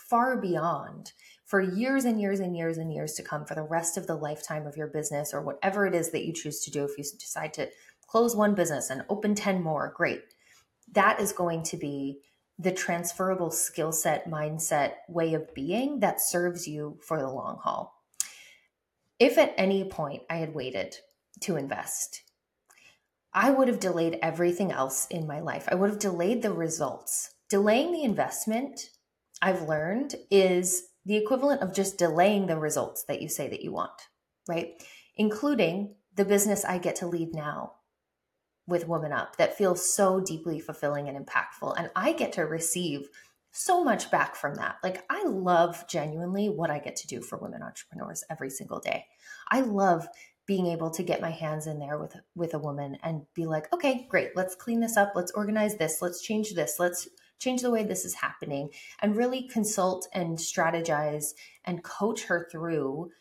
far 0.08 0.38
beyond 0.38 1.14
for 1.46 1.62
years 1.62 2.06
and 2.06 2.22
years 2.22 2.40
and 2.40 2.56
years 2.56 2.78
and 2.78 2.94
years 2.94 3.14
to 3.14 3.24
come 3.24 3.46
for 3.46 3.56
the 3.56 3.64
rest 3.64 3.98
of 3.98 4.08
the 4.08 4.16
lifetime 4.16 4.68
of 4.68 4.78
your 4.78 4.88
business 4.88 5.34
or 5.34 5.42
whatever 5.42 5.86
it 5.88 5.96
is 5.96 6.12
that 6.12 6.26
you 6.26 6.32
choose 6.32 6.60
to 6.62 6.72
do. 6.72 6.84
If 6.84 6.98
you 6.98 7.04
decide 7.04 7.54
to 7.56 7.70
close 8.08 8.36
one 8.36 8.56
business 8.56 8.90
and 8.90 9.04
open 9.10 9.36
10 9.36 9.64
more, 9.64 9.94
great. 9.96 10.22
That 10.94 11.20
is 11.20 11.32
going 11.32 11.64
to 11.64 11.78
be 11.78 12.20
the 12.58 12.72
transferable 12.72 13.52
skill 13.52 13.92
set, 13.92 14.30
mindset, 14.30 14.94
way 15.08 15.34
of 15.34 15.54
being 15.54 16.02
that 16.02 16.22
serves 16.22 16.68
you 16.68 17.00
for 17.02 17.20
the 17.20 17.30
long 17.30 17.58
haul. 17.64 17.96
If 19.18 19.38
at 19.38 19.54
any 19.58 19.84
point 19.84 20.24
I 20.30 20.38
had 20.38 20.54
waited 20.54 20.96
to 21.42 21.56
invest, 21.56 22.22
I 23.34 23.52
would 23.52 23.68
have 23.68 23.80
delayed 23.80 24.20
everything 24.22 24.72
else 24.72 25.08
in 25.08 25.28
my 25.28 25.40
life. 25.40 25.68
I 25.70 25.76
would 25.76 25.90
have 25.90 26.00
delayed 26.00 26.42
the 26.42 26.52
results. 26.52 27.34
Delaying 27.50 27.92
the 27.92 28.04
investment 28.04 28.90
I've 29.42 29.68
learned 29.68 30.16
is 30.30 30.84
the 31.06 31.16
equivalent 31.16 31.62
of 31.62 31.74
just 31.74 31.98
delaying 31.98 32.48
the 32.48 32.58
results 32.58 33.04
that 33.08 33.22
you 33.22 33.30
say 33.30 33.48
that 33.50 33.62
you 33.62 33.72
want, 33.72 34.02
right? 34.48 34.74
Including 35.16 35.96
the 36.16 36.26
business 36.26 36.66
I 36.66 36.78
get 36.78 36.98
to 36.98 37.08
lead 37.08 37.34
now 37.34 37.74
with 38.68 38.88
Woman 38.88 39.12
Up 39.12 39.38
that 39.38 39.58
feels 39.58 39.94
so 39.94 40.20
deeply 40.20 40.60
fulfilling 40.60 41.08
and 41.08 41.18
impactful. 41.18 41.76
And 41.78 41.90
I 41.96 42.14
get 42.14 42.34
to 42.34 42.44
receive 42.44 43.08
so 43.52 43.84
much 43.84 44.12
back 44.12 44.36
from 44.36 44.56
that. 44.56 44.76
Like, 44.84 45.04
I 45.10 45.24
love 45.24 45.86
genuinely 45.90 46.50
what 46.50 46.70
I 46.70 46.78
get 46.80 46.96
to 46.98 47.08
do 47.08 47.22
for 47.22 47.40
women 47.40 47.64
entrepreneurs 47.64 48.24
every 48.30 48.50
single 48.50 48.80
day. 48.80 49.06
I 49.50 49.62
love 49.62 50.08
being 50.46 50.66
able 50.66 50.90
to 50.90 51.04
get 51.04 51.22
my 51.22 51.30
hands 51.30 51.68
in 51.68 51.78
there 51.78 52.00
with 52.00 52.16
with 52.34 52.56
a 52.56 52.60
woman 52.60 52.98
and 53.04 53.22
be 53.36 53.46
like 53.46 53.72
okay 53.72 54.08
great 54.10 54.30
let's 54.36 54.56
clean 54.56 54.80
this 54.80 54.98
up 54.98 55.12
let's 55.14 55.32
organize 55.34 55.78
this 55.78 56.02
let's 56.02 56.24
change 56.24 56.56
this 56.56 56.78
let's 56.80 57.08
change 57.40 57.62
the 57.62 57.72
way 57.72 57.84
this 57.84 58.06
is 58.06 58.16
happening, 58.16 58.70
and 59.02 59.16
really 59.16 59.48
consult 59.48 60.08
and 60.14 60.38
strategize 60.38 61.34
and 61.66 61.84
coach 61.84 62.26
her 62.26 62.48
through 62.52 63.12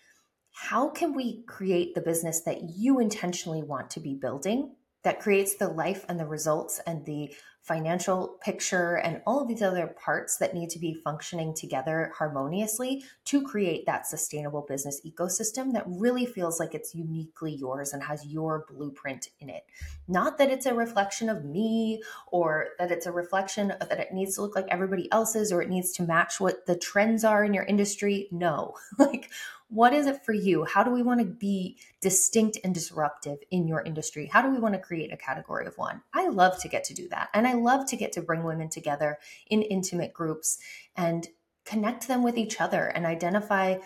how 0.53 0.91
can 0.91 1.15
we 1.15 1.43
create 1.45 1.95
the 1.95 2.01
business 2.01 2.41
that 2.41 2.63
you 2.77 2.99
intentionally 2.99 3.63
want 3.63 3.91
to 3.91 4.01
be 4.01 4.15
building 4.15 4.75
that 5.03 5.21
creates 5.21 5.55
the 5.55 5.69
life 5.69 6.05
and 6.09 6.19
the 6.19 6.27
results 6.27 6.81
and 6.87 7.05
the 7.07 7.35
financial 7.69 8.39
picture 8.43 8.97
and 8.97 9.21
all 9.27 9.43
of 9.43 9.47
these 9.49 9.61
other 9.61 9.95
parts 10.03 10.39
that 10.39 10.55
need 10.55 10.71
to 10.71 10.79
be 10.79 10.95
functioning 11.05 11.53
together 11.53 12.11
harmoniously 12.17 13.05
to 13.27 13.43
create 13.43 13.85
that 13.85 14.07
sustainable 14.07 14.65
business 14.67 15.03
ecosystem 15.07 15.73
that 15.75 15.85
really 15.87 16.25
feels 16.25 16.59
like 16.59 16.75
it's 16.75 16.95
uniquely 16.95 17.55
yours 17.55 17.93
and 17.93 18.03
has 18.03 18.25
your 18.25 18.65
blueprint 18.71 19.29
in 19.41 19.51
it. 19.51 19.65
Not 20.09 20.39
that 20.39 20.51
it's 20.51 20.65
a 20.65 20.73
reflection 20.73 21.29
of 21.29 21.45
me 21.45 22.03
or 22.33 22.69
that 22.79 22.91
it's 22.91 23.05
a 23.05 23.13
reflection 23.13 23.69
that 23.69 24.01
it 24.01 24.15
needs 24.15 24.37
to 24.37 24.43
look 24.43 24.57
like 24.57 24.67
everybody 24.71 25.13
else's 25.13 25.53
or 25.53 25.61
it 25.61 25.69
needs 25.69 25.93
to 25.93 26.05
match 26.05 26.41
what 26.41 26.65
the 26.65 26.77
trends 26.77 27.23
are 27.23 27.45
in 27.45 27.53
your 27.53 27.65
industry. 27.65 28.29
No, 28.33 28.73
like 28.99 29.31
what 29.69 29.93
is 29.93 30.07
it 30.07 30.25
for 30.25 30.33
you? 30.33 30.65
How 30.65 30.83
do 30.83 30.91
we 30.91 31.03
want 31.03 31.21
to 31.21 31.27
be 31.27 31.77
distinct 32.01 32.59
and 32.65 32.75
disruptive 32.75 33.39
in 33.51 33.69
your 33.69 33.83
industry? 33.83 34.27
How 34.27 34.41
do 34.41 34.51
we 34.51 34.59
want 34.59 34.75
to 34.75 34.81
create 34.81 35.13
a 35.13 35.17
category 35.17 35.67
of 35.67 35.77
one? 35.77 36.03
I 36.15 36.29
love 36.29 36.59
to 36.61 36.69
get 36.69 36.85
to 36.85 36.95
do 36.95 37.09
that. 37.11 37.29
And 37.35 37.47
I 37.47 37.53
love 37.53 37.87
to 37.89 37.97
get 37.97 38.13
to 38.13 38.23
bring 38.23 38.45
women 38.45 38.71
together 38.71 39.19
in 39.49 39.63
intimate 39.63 40.15
groups 40.15 40.59
and 40.97 41.29
connect 41.67 42.09
them 42.09 42.23
with 42.23 42.39
each 42.39 42.61
other 42.61 42.87
and 42.87 43.05
identify 43.05 43.77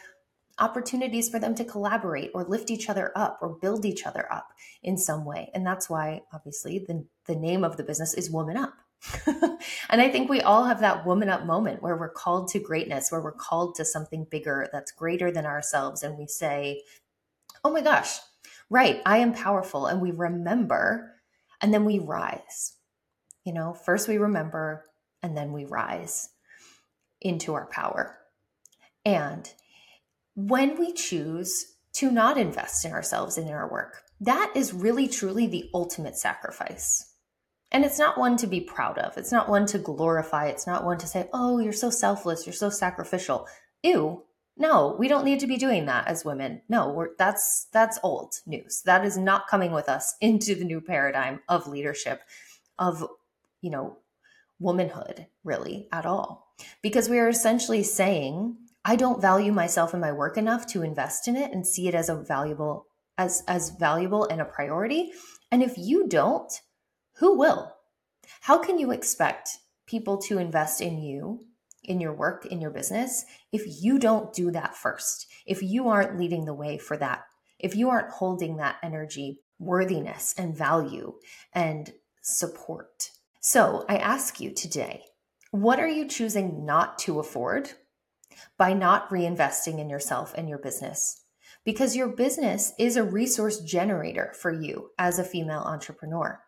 opportunities 0.58 1.28
for 1.28 1.40
them 1.40 1.54
to 1.56 1.64
collaborate 1.64 2.30
or 2.34 2.44
lift 2.44 2.70
each 2.70 2.88
other 2.88 3.10
up 3.16 3.38
or 3.42 3.48
build 3.48 3.84
each 3.84 4.06
other 4.06 4.32
up 4.32 4.52
in 4.82 4.96
some 4.96 5.24
way. 5.24 5.50
And 5.52 5.66
that's 5.66 5.90
why, 5.90 6.22
obviously, 6.32 6.78
the, 6.78 7.04
the 7.26 7.34
name 7.34 7.64
of 7.64 7.76
the 7.76 7.82
business 7.82 8.14
is 8.14 8.30
Woman 8.30 8.56
Up. 8.56 8.74
and 9.26 10.00
I 10.00 10.08
think 10.08 10.30
we 10.30 10.40
all 10.40 10.64
have 10.64 10.80
that 10.80 11.04
woman 11.04 11.28
up 11.28 11.44
moment 11.44 11.82
where 11.82 11.96
we're 11.96 12.10
called 12.10 12.48
to 12.48 12.60
greatness, 12.60 13.10
where 13.10 13.20
we're 13.20 13.32
called 13.32 13.74
to 13.76 13.84
something 13.84 14.26
bigger 14.30 14.68
that's 14.72 14.92
greater 14.92 15.30
than 15.30 15.46
ourselves. 15.46 16.02
And 16.02 16.16
we 16.16 16.26
say, 16.26 16.82
oh 17.64 17.72
my 17.72 17.80
gosh, 17.80 18.18
right, 18.70 19.02
I 19.04 19.18
am 19.18 19.34
powerful. 19.34 19.86
And 19.86 20.00
we 20.00 20.10
remember 20.12 21.12
and 21.60 21.72
then 21.72 21.84
we 21.84 21.98
rise. 21.98 22.76
You 23.44 23.52
know, 23.52 23.74
first 23.74 24.08
we 24.08 24.18
remember 24.18 24.84
and 25.22 25.36
then 25.36 25.52
we 25.52 25.64
rise 25.64 26.28
into 27.20 27.54
our 27.54 27.66
power. 27.66 28.18
And 29.04 29.48
when 30.34 30.78
we 30.78 30.92
choose 30.92 31.76
to 31.94 32.10
not 32.10 32.38
invest 32.38 32.84
in 32.84 32.92
ourselves 32.92 33.36
and 33.36 33.48
in 33.48 33.54
our 33.54 33.70
work, 33.70 34.02
that 34.20 34.52
is 34.54 34.72
really 34.72 35.08
truly 35.08 35.46
the 35.48 35.68
ultimate 35.74 36.16
sacrifice 36.16 37.11
and 37.72 37.84
it's 37.84 37.98
not 37.98 38.18
one 38.18 38.36
to 38.36 38.46
be 38.46 38.60
proud 38.60 38.98
of. 38.98 39.16
It's 39.16 39.32
not 39.32 39.48
one 39.48 39.66
to 39.66 39.78
glorify. 39.78 40.46
It's 40.46 40.66
not 40.66 40.84
one 40.84 40.98
to 40.98 41.06
say, 41.06 41.28
oh, 41.32 41.58
you're 41.58 41.72
so 41.72 41.90
selfless. 41.90 42.46
You're 42.46 42.52
so 42.52 42.68
sacrificial. 42.68 43.48
Ew. 43.82 44.22
No, 44.58 44.94
we 44.98 45.08
don't 45.08 45.24
need 45.24 45.40
to 45.40 45.46
be 45.46 45.56
doing 45.56 45.86
that 45.86 46.06
as 46.06 46.26
women. 46.26 46.60
No, 46.68 47.08
that's 47.18 47.68
that's 47.72 47.98
old 48.02 48.34
news. 48.46 48.82
That 48.84 49.04
is 49.04 49.16
not 49.16 49.48
coming 49.48 49.72
with 49.72 49.88
us 49.88 50.14
into 50.20 50.54
the 50.54 50.64
new 50.64 50.80
paradigm 50.82 51.40
of 51.48 51.66
leadership, 51.66 52.20
of 52.78 53.04
you 53.62 53.70
know, 53.70 53.96
womanhood, 54.58 55.26
really 55.42 55.88
at 55.90 56.04
all. 56.04 56.54
Because 56.82 57.08
we 57.08 57.18
are 57.18 57.28
essentially 57.28 57.82
saying, 57.82 58.58
I 58.84 58.96
don't 58.96 59.22
value 59.22 59.52
myself 59.52 59.94
and 59.94 60.00
my 60.00 60.12
work 60.12 60.36
enough 60.36 60.66
to 60.68 60.82
invest 60.82 61.26
in 61.28 61.36
it 61.36 61.52
and 61.52 61.66
see 61.66 61.88
it 61.88 61.94
as 61.94 62.10
a 62.10 62.16
valuable 62.16 62.86
as 63.16 63.42
as 63.48 63.70
valuable 63.70 64.26
and 64.26 64.42
a 64.42 64.44
priority. 64.44 65.12
And 65.50 65.62
if 65.62 65.78
you 65.78 66.08
don't, 66.08 66.52
who 67.14 67.38
will? 67.38 67.74
How 68.40 68.58
can 68.58 68.78
you 68.78 68.90
expect 68.90 69.58
people 69.86 70.18
to 70.22 70.38
invest 70.38 70.80
in 70.80 70.98
you 70.98 71.40
in 71.84 72.00
your 72.00 72.12
work, 72.12 72.46
in 72.46 72.60
your 72.60 72.70
business, 72.70 73.24
if 73.50 73.82
you 73.82 73.98
don't 73.98 74.32
do 74.32 74.50
that 74.52 74.76
first, 74.76 75.26
if 75.46 75.62
you 75.62 75.88
aren't 75.88 76.18
leading 76.18 76.44
the 76.44 76.54
way 76.54 76.78
for 76.78 76.96
that, 76.96 77.24
if 77.58 77.74
you 77.74 77.90
aren't 77.90 78.10
holding 78.10 78.56
that 78.56 78.76
energy, 78.82 79.40
worthiness, 79.58 80.34
and 80.38 80.56
value 80.56 81.14
and 81.52 81.92
support. 82.22 83.10
So 83.40 83.84
I 83.88 83.96
ask 83.96 84.40
you 84.40 84.52
today, 84.52 85.02
what 85.50 85.80
are 85.80 85.88
you 85.88 86.06
choosing 86.06 86.64
not 86.64 86.98
to 87.00 87.18
afford 87.18 87.72
by 88.56 88.72
not 88.72 89.10
reinvesting 89.10 89.78
in 89.78 89.90
yourself 89.90 90.32
and 90.36 90.48
your 90.48 90.58
business? 90.58 91.24
Because 91.64 91.96
your 91.96 92.08
business 92.08 92.72
is 92.78 92.96
a 92.96 93.04
resource 93.04 93.60
generator 93.60 94.32
for 94.34 94.50
you 94.50 94.90
as 94.98 95.18
a 95.18 95.24
female 95.24 95.60
entrepreneur 95.60 96.40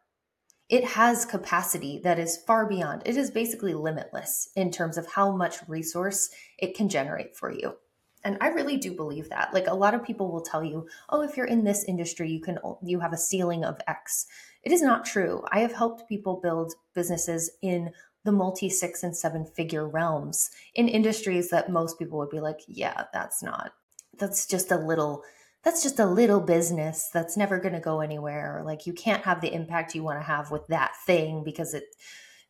it 0.68 0.84
has 0.84 1.24
capacity 1.24 2.00
that 2.04 2.18
is 2.18 2.36
far 2.36 2.66
beyond, 2.66 3.02
it 3.04 3.16
is 3.16 3.30
basically 3.30 3.74
limitless 3.74 4.48
in 4.56 4.70
terms 4.70 4.96
of 4.96 5.06
how 5.06 5.30
much 5.30 5.58
resource 5.68 6.30
it 6.58 6.74
can 6.74 6.88
generate 6.88 7.36
for 7.36 7.50
you. 7.50 7.76
And 8.24 8.38
I 8.40 8.48
really 8.48 8.78
do 8.78 8.94
believe 8.94 9.28
that. 9.28 9.52
Like 9.52 9.66
a 9.66 9.74
lot 9.74 9.94
of 9.94 10.02
people 10.02 10.32
will 10.32 10.40
tell 10.40 10.64
you, 10.64 10.88
"Oh, 11.10 11.20
if 11.20 11.36
you're 11.36 11.46
in 11.46 11.64
this 11.64 11.84
industry, 11.84 12.30
you 12.30 12.40
can 12.40 12.58
you 12.82 13.00
have 13.00 13.12
a 13.12 13.18
ceiling 13.18 13.64
of 13.64 13.78
X." 13.86 14.26
It 14.62 14.72
is 14.72 14.80
not 14.80 15.04
true. 15.04 15.44
I 15.52 15.60
have 15.60 15.72
helped 15.72 16.08
people 16.08 16.40
build 16.40 16.72
businesses 16.94 17.50
in 17.60 17.92
the 18.24 18.32
multi 18.32 18.70
six 18.70 19.02
and 19.02 19.14
seven 19.14 19.44
figure 19.44 19.86
realms 19.86 20.50
in 20.74 20.88
industries 20.88 21.50
that 21.50 21.70
most 21.70 21.98
people 21.98 22.18
would 22.18 22.30
be 22.30 22.40
like, 22.40 22.60
"Yeah, 22.66 23.04
that's 23.12 23.42
not. 23.42 23.74
That's 24.18 24.46
just 24.46 24.70
a 24.72 24.78
little 24.78 25.22
that's 25.64 25.82
just 25.82 25.98
a 25.98 26.06
little 26.06 26.40
business 26.40 27.08
that's 27.12 27.36
never 27.36 27.58
going 27.58 27.72
to 27.74 27.80
go 27.80 28.00
anywhere. 28.00 28.62
Like 28.64 28.86
you 28.86 28.92
can't 28.92 29.24
have 29.24 29.40
the 29.40 29.52
impact 29.52 29.94
you 29.94 30.02
want 30.02 30.20
to 30.20 30.26
have 30.26 30.50
with 30.50 30.66
that 30.68 30.92
thing 31.06 31.42
because 31.42 31.72
it 31.72 31.84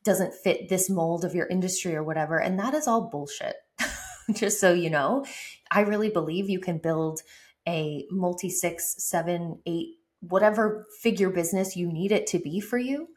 doesn't 0.02 0.34
fit 0.34 0.68
this 0.68 0.90
mold 0.90 1.24
of 1.24 1.34
your 1.34 1.46
industry 1.46 1.94
or 1.94 2.02
whatever. 2.02 2.38
And 2.38 2.58
that 2.58 2.74
is 2.74 2.88
all 2.88 3.08
bullshit. 3.08 3.56
just 4.32 4.60
so 4.60 4.72
you 4.72 4.90
know, 4.90 5.24
I 5.70 5.82
really 5.82 6.10
believe 6.10 6.50
you 6.50 6.58
can 6.58 6.78
build 6.78 7.20
a 7.68 8.06
multi 8.10 8.50
six, 8.50 8.96
seven, 8.98 9.60
eight, 9.64 9.96
whatever 10.20 10.86
figure 11.00 11.30
business 11.30 11.76
you 11.76 11.92
need 11.92 12.12
it 12.12 12.26
to 12.28 12.38
be 12.38 12.60
for 12.60 12.78
you 12.78 13.08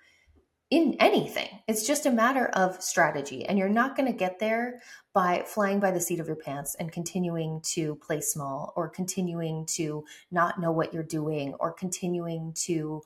in 0.69 0.95
anything. 0.99 1.47
It's 1.67 1.87
just 1.87 2.05
a 2.05 2.11
matter 2.11 2.47
of 2.47 2.81
strategy. 2.81 3.45
And 3.45 3.57
you're 3.57 3.69
not 3.69 3.95
going 3.95 4.11
to 4.11 4.17
get 4.17 4.39
there 4.39 4.81
by 5.13 5.43
flying 5.45 5.79
by 5.79 5.91
the 5.91 6.01
seat 6.01 6.19
of 6.19 6.27
your 6.27 6.35
pants 6.35 6.75
and 6.75 6.91
continuing 6.91 7.61
to 7.73 7.95
play 7.95 8.19
small 8.19 8.73
or 8.75 8.89
continuing 8.89 9.65
to 9.67 10.03
not 10.29 10.59
know 10.59 10.71
what 10.71 10.93
you're 10.93 11.03
doing 11.03 11.53
or 11.59 11.71
continuing 11.71 12.53
to 12.65 13.01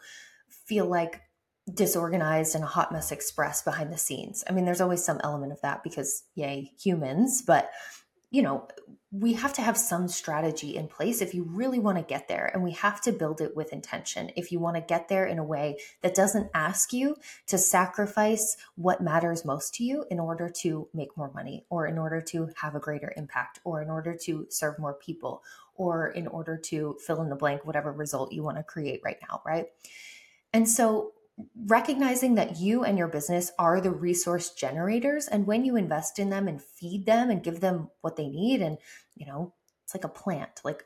feel 0.50 0.86
like 0.86 1.22
disorganized 1.72 2.56
and 2.56 2.64
a 2.64 2.68
hot 2.68 2.92
mess 2.92 3.12
express 3.12 3.62
behind 3.62 3.94
the 3.94 3.98
scenes. 3.98 4.44
I 4.50 4.54
mean, 4.54 4.66
there's 4.66 4.82
always 4.82 5.04
some 5.04 5.22
element 5.24 5.52
of 5.52 5.62
that 5.62 5.84
because, 5.84 6.24
yay, 6.34 6.72
humans, 6.82 7.44
but 7.46 7.70
you 8.32 8.42
know, 8.42 8.68
we 9.12 9.34
have 9.34 9.52
to 9.52 9.62
have 9.62 9.78
some 9.78 10.08
strategy 10.08 10.78
in 10.78 10.88
place 10.88 11.22
if 11.22 11.34
you 11.34 11.44
really 11.44 11.80
want 11.80 11.98
to 11.98 12.04
get 12.04 12.30
there. 12.30 12.50
And 12.54 12.64
we 12.64 12.72
have 12.72 13.02
to 13.02 13.12
build 13.12 13.42
it 13.42 13.58
with 13.58 13.74
intention. 13.74 14.32
If 14.38 14.54
you 14.54 14.60
want 14.60 14.78
to 14.78 14.82
get 14.82 15.10
there 15.10 15.26
in 15.26 15.38
a 15.38 15.44
way 15.44 15.80
that 16.02 16.16
doesn't 16.16 16.50
ask 16.54 16.94
you 16.94 17.18
to 17.48 17.58
sacrifice 17.58 18.56
what 18.76 19.02
matters 19.02 19.44
most 19.44 19.76
to 19.76 19.84
you 19.84 20.06
in 20.10 20.18
order 20.18 20.50
to 20.62 20.88
make 20.94 21.18
more 21.18 21.30
money, 21.34 21.66
or 21.70 21.88
in 21.88 21.98
order 21.98 22.22
to 22.22 22.50
have 22.56 22.74
a 22.74 22.80
greater 22.80 23.14
impact, 23.18 23.60
or 23.66 23.82
in 23.82 23.90
order 23.90 24.16
to 24.24 24.48
serve 24.50 24.80
more 24.80 24.94
people, 24.94 25.44
or 25.76 26.08
in 26.08 26.26
order 26.28 26.56
to 26.56 26.98
fill 27.06 27.22
in 27.22 27.30
the 27.30 27.36
blank, 27.36 27.66
whatever 27.66 27.92
result 27.92 28.32
you 28.32 28.44
want 28.44 28.56
to 28.56 28.64
create 28.64 29.02
right 29.04 29.18
now, 29.30 29.42
right? 29.46 29.66
And 30.54 30.70
so 30.70 31.12
recognizing 31.66 32.36
that 32.36 32.58
you 32.58 32.84
and 32.84 32.98
your 32.98 33.08
business 33.08 33.52
are 33.58 33.82
the 33.82 33.92
resource 33.92 34.52
generators 34.52 35.28
and 35.28 35.48
when 35.48 35.66
you 35.66 35.76
invest 35.76 36.20
in 36.20 36.30
them 36.30 36.48
and 36.48 36.62
feed 36.62 37.06
them 37.06 37.30
and 37.30 37.44
give 37.44 37.60
them 37.60 37.90
what 38.02 38.16
they 38.16 38.28
need 38.28 38.62
and 38.62 38.78
you 39.16 39.26
know 39.26 39.54
it's 39.84 39.94
like 39.94 40.04
a 40.04 40.10
plant 40.10 40.62
like 40.64 40.84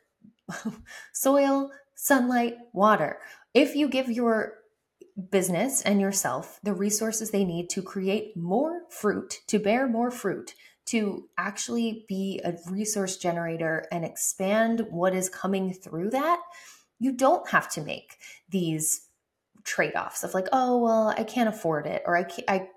soil 1.14 1.72
sunlight 1.96 2.58
water. 2.74 3.20
If 3.54 3.76
you 3.76 3.88
give 3.88 4.10
your 4.10 4.54
business 5.32 5.82
and 5.82 6.02
yourself 6.02 6.60
the 6.62 6.74
resources 6.74 7.32
they 7.32 7.46
need 7.46 7.70
to 7.70 7.82
create 7.82 8.36
more 8.36 8.82
fruit 8.90 9.40
to 9.48 9.58
bear 9.58 9.88
more 9.88 10.12
fruit 10.12 10.54
to 10.88 11.30
actually 11.38 12.06
be 12.10 12.42
a 12.44 12.54
resource 12.70 13.16
generator 13.16 13.86
and 13.94 14.04
expand 14.04 14.86
what 14.90 15.16
is 15.16 15.30
coming 15.30 15.74
through 15.74 16.10
that 16.10 16.42
you 17.00 17.14
don't 17.14 17.50
have 17.50 17.70
to 17.70 17.82
make 17.82 18.18
these 18.50 19.05
trade-offs 19.66 20.24
of 20.24 20.34
like 20.34 20.48
oh 20.54 20.78
well 20.78 21.14
i 21.18 21.24
can't 21.24 21.50
afford 21.50 21.86
it 21.86 22.02
or 22.06 22.16
i 22.16 22.24
can't 22.24 22.50
i 22.50 22.68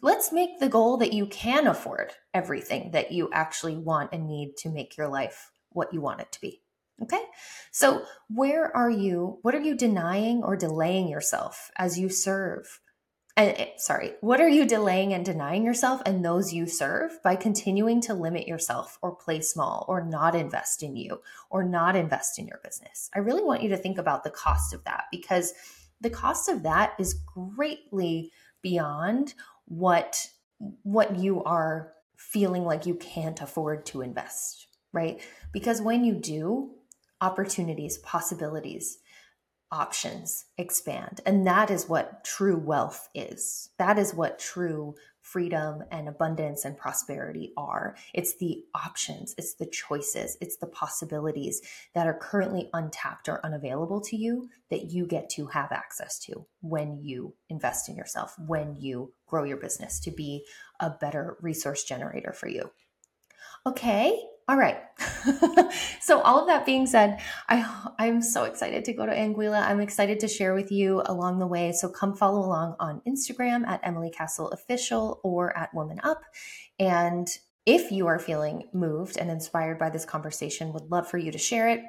let's 0.00 0.32
make 0.32 0.58
the 0.58 0.68
goal 0.68 0.96
that 0.98 1.12
you 1.12 1.26
can 1.26 1.66
afford 1.66 2.12
everything 2.34 2.90
that 2.92 3.12
you 3.12 3.30
actually 3.32 3.76
want 3.76 4.10
and 4.12 4.26
need 4.26 4.56
to 4.58 4.68
make 4.68 4.96
your 4.96 5.08
life 5.08 5.50
what 5.70 5.92
you 5.92 6.00
want 6.00 6.20
it 6.20 6.32
to 6.32 6.40
be. 6.40 6.60
Okay? 7.02 7.22
So 7.70 8.02
where 8.28 8.74
are 8.76 8.90
you 8.90 9.38
what 9.42 9.54
are 9.54 9.60
you 9.60 9.76
denying 9.76 10.42
or 10.42 10.56
delaying 10.56 11.08
yourself 11.08 11.70
as 11.76 11.98
you 11.98 12.08
serve? 12.08 12.80
And 13.36 13.54
eh, 13.56 13.66
sorry 13.78 14.12
what 14.20 14.40
are 14.40 14.48
you 14.48 14.66
delaying 14.66 15.14
and 15.14 15.24
denying 15.24 15.64
yourself 15.64 16.02
and 16.04 16.24
those 16.24 16.52
you 16.52 16.66
serve 16.66 17.22
by 17.24 17.34
continuing 17.34 18.00
to 18.02 18.14
limit 18.14 18.46
yourself 18.46 18.98
or 19.02 19.16
play 19.16 19.40
small 19.40 19.86
or 19.88 20.04
not 20.04 20.34
invest 20.34 20.82
in 20.82 20.96
you 20.96 21.22
or 21.50 21.64
not 21.64 21.96
invest 21.96 22.38
in 22.38 22.46
your 22.46 22.60
business? 22.62 23.10
I 23.14 23.20
really 23.20 23.42
want 23.42 23.62
you 23.62 23.70
to 23.70 23.76
think 23.76 23.98
about 23.98 24.22
the 24.22 24.30
cost 24.30 24.74
of 24.74 24.84
that 24.84 25.04
because 25.10 25.54
the 26.02 26.10
cost 26.10 26.48
of 26.48 26.62
that 26.64 26.94
is 26.98 27.14
greatly 27.14 28.32
beyond 28.60 29.34
what 29.64 30.28
what 30.82 31.16
you 31.16 31.42
are 31.44 31.92
feeling 32.16 32.64
like 32.64 32.86
you 32.86 32.94
can't 32.94 33.40
afford 33.40 33.84
to 33.86 34.00
invest, 34.00 34.68
right? 34.92 35.20
Because 35.52 35.80
when 35.80 36.04
you 36.04 36.14
do, 36.14 36.70
opportunities, 37.20 37.98
possibilities, 37.98 38.98
options 39.72 40.44
expand. 40.58 41.20
And 41.24 41.46
that 41.46 41.70
is 41.70 41.88
what 41.88 42.24
true 42.24 42.58
wealth 42.58 43.08
is. 43.14 43.70
That 43.78 43.98
is 43.98 44.14
what 44.14 44.38
true 44.38 44.94
freedom 45.22 45.82
and 45.90 46.08
abundance 46.08 46.64
and 46.64 46.76
prosperity 46.76 47.52
are. 47.56 47.96
It's 48.12 48.36
the 48.36 48.64
options, 48.74 49.34
it's 49.38 49.54
the 49.54 49.66
choices, 49.66 50.36
it's 50.40 50.56
the 50.56 50.66
possibilities 50.66 51.62
that 51.94 52.06
are 52.06 52.18
currently 52.18 52.68
untapped 52.74 53.28
or 53.28 53.44
unavailable 53.44 54.00
to 54.02 54.16
you 54.16 54.50
that 54.70 54.90
you 54.90 55.06
get 55.06 55.30
to 55.30 55.46
have 55.46 55.72
access 55.72 56.18
to 56.20 56.46
when 56.60 56.98
you 57.00 57.34
invest 57.48 57.88
in 57.88 57.96
yourself, 57.96 58.34
when 58.46 58.76
you 58.76 59.12
grow 59.26 59.44
your 59.44 59.56
business 59.56 60.00
to 60.00 60.10
be 60.10 60.44
a 60.80 60.90
better 60.90 61.36
resource 61.40 61.84
generator 61.84 62.32
for 62.32 62.48
you. 62.48 62.70
Okay, 63.64 64.20
all 64.48 64.56
right. 64.56 64.91
so 66.00 66.20
all 66.20 66.40
of 66.40 66.46
that 66.46 66.64
being 66.66 66.86
said, 66.86 67.20
I 67.48 67.92
I'm 67.98 68.22
so 68.22 68.44
excited 68.44 68.84
to 68.86 68.92
go 68.92 69.06
to 69.06 69.12
Anguilla. 69.12 69.62
I'm 69.62 69.80
excited 69.80 70.20
to 70.20 70.28
share 70.28 70.54
with 70.54 70.70
you 70.70 71.02
along 71.06 71.38
the 71.38 71.46
way. 71.46 71.72
So 71.72 71.88
come 71.88 72.14
follow 72.14 72.40
along 72.40 72.76
on 72.80 73.02
Instagram 73.06 73.66
at 73.66 73.80
Emily 73.82 74.10
Cassel 74.10 74.50
Official 74.50 75.20
or 75.22 75.56
at 75.56 75.74
Woman 75.74 76.00
Up. 76.02 76.22
And 76.78 77.28
if 77.64 77.92
you 77.92 78.06
are 78.06 78.18
feeling 78.18 78.64
moved 78.72 79.16
and 79.18 79.30
inspired 79.30 79.78
by 79.78 79.90
this 79.90 80.04
conversation, 80.04 80.72
would 80.72 80.90
love 80.90 81.08
for 81.08 81.18
you 81.18 81.30
to 81.30 81.38
share 81.38 81.68
it. 81.68 81.82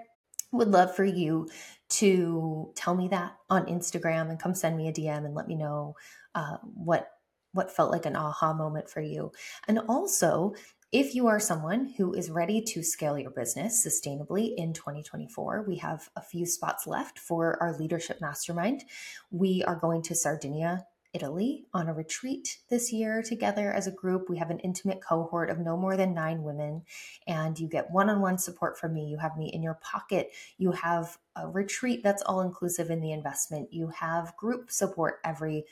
Would 0.52 0.70
love 0.70 0.96
for 0.96 1.06
you 1.06 1.50
to 1.90 2.72
tell 2.76 2.96
me 2.96 3.08
that 3.10 3.34
on 3.50 3.66
Instagram 3.66 4.30
and 4.30 4.40
come 4.40 4.54
send 4.54 4.78
me 4.78 4.88
a 4.88 4.94
DM 4.94 5.26
and 5.26 5.34
let 5.34 5.48
me 5.48 5.56
know 5.56 5.96
uh, 6.36 6.58
what 6.62 7.10
what 7.54 7.76
felt 7.76 7.92
like 7.92 8.06
an 8.06 8.16
aha 8.16 8.54
moment 8.54 8.90
for 8.90 9.02
you. 9.02 9.32
And 9.68 9.80
also, 9.88 10.54
if 10.94 11.16
you 11.16 11.26
are 11.26 11.40
someone 11.40 11.92
who 11.98 12.14
is 12.14 12.30
ready 12.30 12.62
to 12.62 12.84
scale 12.84 13.18
your 13.18 13.32
business 13.32 13.84
sustainably 13.84 14.54
in 14.56 14.74
2024, 14.74 15.66
we 15.68 15.78
have 15.78 16.08
a 16.16 16.22
few 16.22 16.46
spots 16.46 16.86
left 16.86 17.18
for 17.18 17.58
our 17.64 17.76
leadership 17.80 18.22
mastermind. 18.22 18.84
We 19.32 19.64
are 19.64 19.76
going 19.76 20.04
to 20.04 20.16
Sardinia, 20.16 20.86
Italy 21.12 21.66
on 21.74 21.88
a 21.88 21.94
retreat 21.94 22.60
this 22.70 22.94
year 22.94 23.24
together 23.24 23.74
as 23.74 23.88
a 23.88 23.92
group. 23.92 24.30
We 24.30 24.38
have 24.38 24.52
an 24.52 24.60
intimate 24.60 25.02
cohort 25.02 25.50
of 25.50 25.58
no 25.58 25.76
more 25.76 25.98
than 25.98 26.14
nine 26.14 26.44
women, 26.44 26.84
and 27.26 27.58
you 27.58 27.68
get 27.68 27.90
one 27.90 28.12
on 28.12 28.22
one 28.22 28.38
support 28.38 28.78
from 28.78 28.94
me. 28.94 29.08
You 29.08 29.18
have 29.18 29.36
me 29.36 29.48
in 29.48 29.64
your 29.64 29.80
pocket. 29.82 30.30
You 30.60 30.74
have 30.74 31.18
a 31.36 31.48
retreat 31.48 32.04
that's 32.04 32.22
all 32.22 32.42
inclusive 32.42 32.92
in 32.92 33.02
the 33.02 33.14
investment. 33.14 33.74
You 33.74 33.88
have 33.88 34.38
group 34.38 34.70
support 34.70 35.20
every 35.26 35.66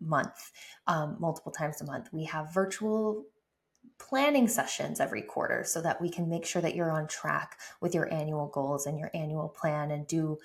month, 0.00 0.52
um, 0.86 1.16
multiple 1.18 1.50
times 1.50 1.80
a 1.80 1.84
month. 1.84 2.10
We 2.12 2.24
have 2.26 2.54
virtual 2.54 3.26
planning 4.08 4.48
sessions 4.48 5.00
every 5.00 5.22
quarter 5.22 5.64
so 5.64 5.80
that 5.80 6.00
we 6.00 6.10
can 6.10 6.28
make 6.28 6.44
sure 6.44 6.60
that 6.60 6.74
you're 6.74 6.90
on 6.90 7.06
track 7.06 7.58
with 7.80 7.94
your 7.94 8.12
annual 8.12 8.48
goals 8.48 8.86
and 8.86 8.98
your 8.98 9.10
annual 9.14 9.48
plan 9.48 9.90
and 9.90 10.06
do 10.06 10.38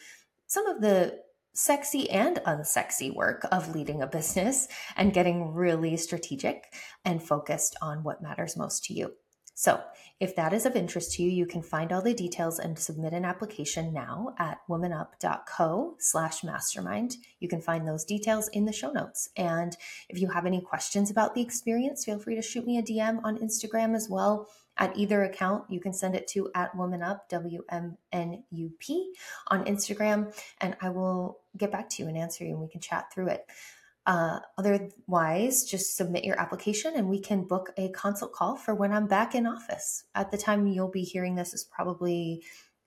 some 0.45 0.67
of 0.67 0.81
the 0.81 1.19
sexy 1.53 2.07
and 2.11 2.37
unsexy 2.45 3.13
work 3.13 3.45
of 3.51 3.73
leading 3.73 4.01
a 4.01 4.07
business 4.07 4.67
and 4.95 5.13
getting 5.13 5.53
really 5.53 5.97
strategic 5.97 6.71
and 7.03 7.23
focused 7.23 7.75
on 7.81 8.03
what 8.03 8.21
matters 8.21 8.55
most 8.55 8.85
to 8.85 8.93
you. 8.93 9.13
So, 9.59 9.81
if 10.19 10.35
that 10.35 10.53
is 10.53 10.67
of 10.67 10.75
interest 10.75 11.13
to 11.13 11.23
you, 11.23 11.31
you 11.31 11.47
can 11.47 11.63
find 11.63 11.91
all 11.91 12.03
the 12.03 12.13
details 12.13 12.59
and 12.59 12.77
submit 12.77 13.13
an 13.13 13.25
application 13.25 13.91
now 13.91 14.35
at 14.37 14.59
womanup.co 14.69 15.95
slash 15.97 16.43
mastermind. 16.43 17.17
You 17.39 17.49
can 17.49 17.59
find 17.59 17.87
those 17.87 18.05
details 18.05 18.49
in 18.49 18.65
the 18.65 18.71
show 18.71 18.91
notes. 18.91 19.29
And 19.35 19.75
if 20.09 20.21
you 20.21 20.29
have 20.29 20.45
any 20.45 20.61
questions 20.61 21.09
about 21.09 21.33
the 21.33 21.41
experience, 21.41 22.05
feel 22.05 22.19
free 22.19 22.35
to 22.35 22.41
shoot 22.43 22.67
me 22.67 22.77
a 22.77 22.83
DM 22.83 23.19
on 23.23 23.39
Instagram 23.39 23.95
as 23.95 24.07
well. 24.07 24.47
At 24.77 24.95
either 24.95 25.23
account, 25.23 25.63
you 25.71 25.79
can 25.79 25.91
send 25.91 26.13
it 26.13 26.27
to 26.29 26.51
at 26.53 26.73
womanup, 26.73 27.21
W 27.29 27.63
M 27.71 27.97
N 28.11 28.43
U 28.51 28.71
P, 28.77 29.11
on 29.47 29.65
Instagram, 29.65 30.39
and 30.61 30.77
I 30.81 30.89
will 30.89 31.39
get 31.57 31.71
back 31.71 31.89
to 31.89 32.03
you 32.03 32.09
and 32.09 32.15
answer 32.15 32.43
you, 32.43 32.51
and 32.51 32.61
we 32.61 32.69
can 32.69 32.81
chat 32.81 33.11
through 33.11 33.29
it. 33.29 33.47
Uh, 34.07 34.39
otherwise, 34.57 35.65
just 35.65 35.97
submit 35.97 36.23
your 36.23 36.39
application 36.39 36.93
and 36.95 37.09
we 37.09 37.19
can 37.19 37.43
book 37.43 37.73
a 37.77 37.89
consult 37.89 38.31
call 38.31 38.55
for 38.55 38.73
when 38.73 38.93
I'm 38.93 39.05
back 39.05 39.35
in 39.35 39.45
office. 39.45 40.05
At 40.15 40.31
the 40.31 40.37
time 40.37 40.65
you'll 40.65 40.89
be 40.89 41.03
hearing 41.03 41.35
this 41.35 41.53
is 41.53 41.65
probably 41.65 42.41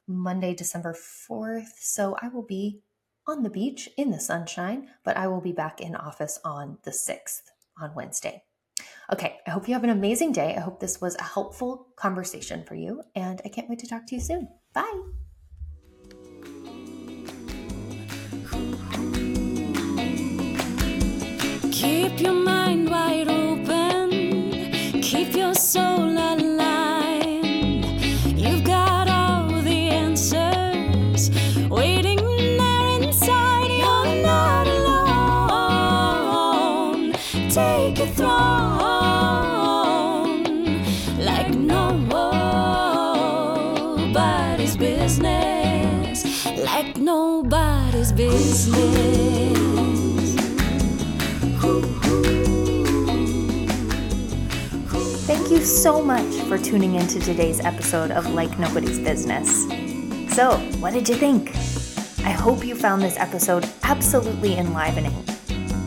Monday, 0.09 0.55
December 0.55 0.95
4th. 0.95 1.75
So 1.79 2.17
I 2.23 2.29
will 2.29 2.43
be 2.43 2.81
on 3.29 3.43
the 3.43 3.51
beach 3.51 3.89
in 3.99 4.11
the 4.11 4.19
sunshine, 4.19 4.89
but 5.05 5.19
I 5.19 5.29
will 5.29 5.43
be 5.43 5.53
back 5.53 5.83
in 5.83 5.95
office 5.95 6.41
on 6.43 6.79
the 6.85 6.91
6th 6.91 7.43
on 7.79 7.95
Wednesday. 7.95 8.43
Okay, 9.13 9.39
I 9.47 9.51
hope 9.51 9.69
you 9.69 9.75
have 9.75 9.85
an 9.85 9.91
amazing 9.91 10.33
day. 10.33 10.55
I 10.57 10.61
hope 10.61 10.81
this 10.81 11.03
was 11.03 11.17
a 11.17 11.23
helpful 11.23 11.89
conversation 11.97 12.65
for 12.65 12.77
you, 12.77 13.03
and 13.15 13.43
I 13.45 13.49
can't 13.49 13.69
wait 13.69 13.81
to 13.81 13.87
talk 13.87 14.07
to 14.07 14.15
you 14.15 14.21
soon. 14.23 14.49
Bye. 14.73 15.20
Business, 45.11 46.47
like 46.65 46.97
nobody's 46.97 48.13
business. 48.13 48.71
Thank 55.27 55.51
you 55.51 55.65
so 55.65 56.01
much 56.01 56.33
for 56.47 56.59
tuning 56.59 56.95
in 56.95 57.09
to 57.09 57.19
today's 57.19 57.59
episode 57.61 58.13
of 58.13 58.33
Like 58.35 58.57
Nobody's 58.61 59.01
Business. 59.01 59.65
So, 60.33 60.59
what 60.79 60.93
did 60.93 61.09
you 61.09 61.17
think? 61.17 61.51
I 62.25 62.31
hope 62.31 62.65
you 62.65 62.77
found 62.77 63.03
this 63.03 63.17
episode 63.19 63.69
absolutely 63.83 64.57
enlivening. 64.59 65.30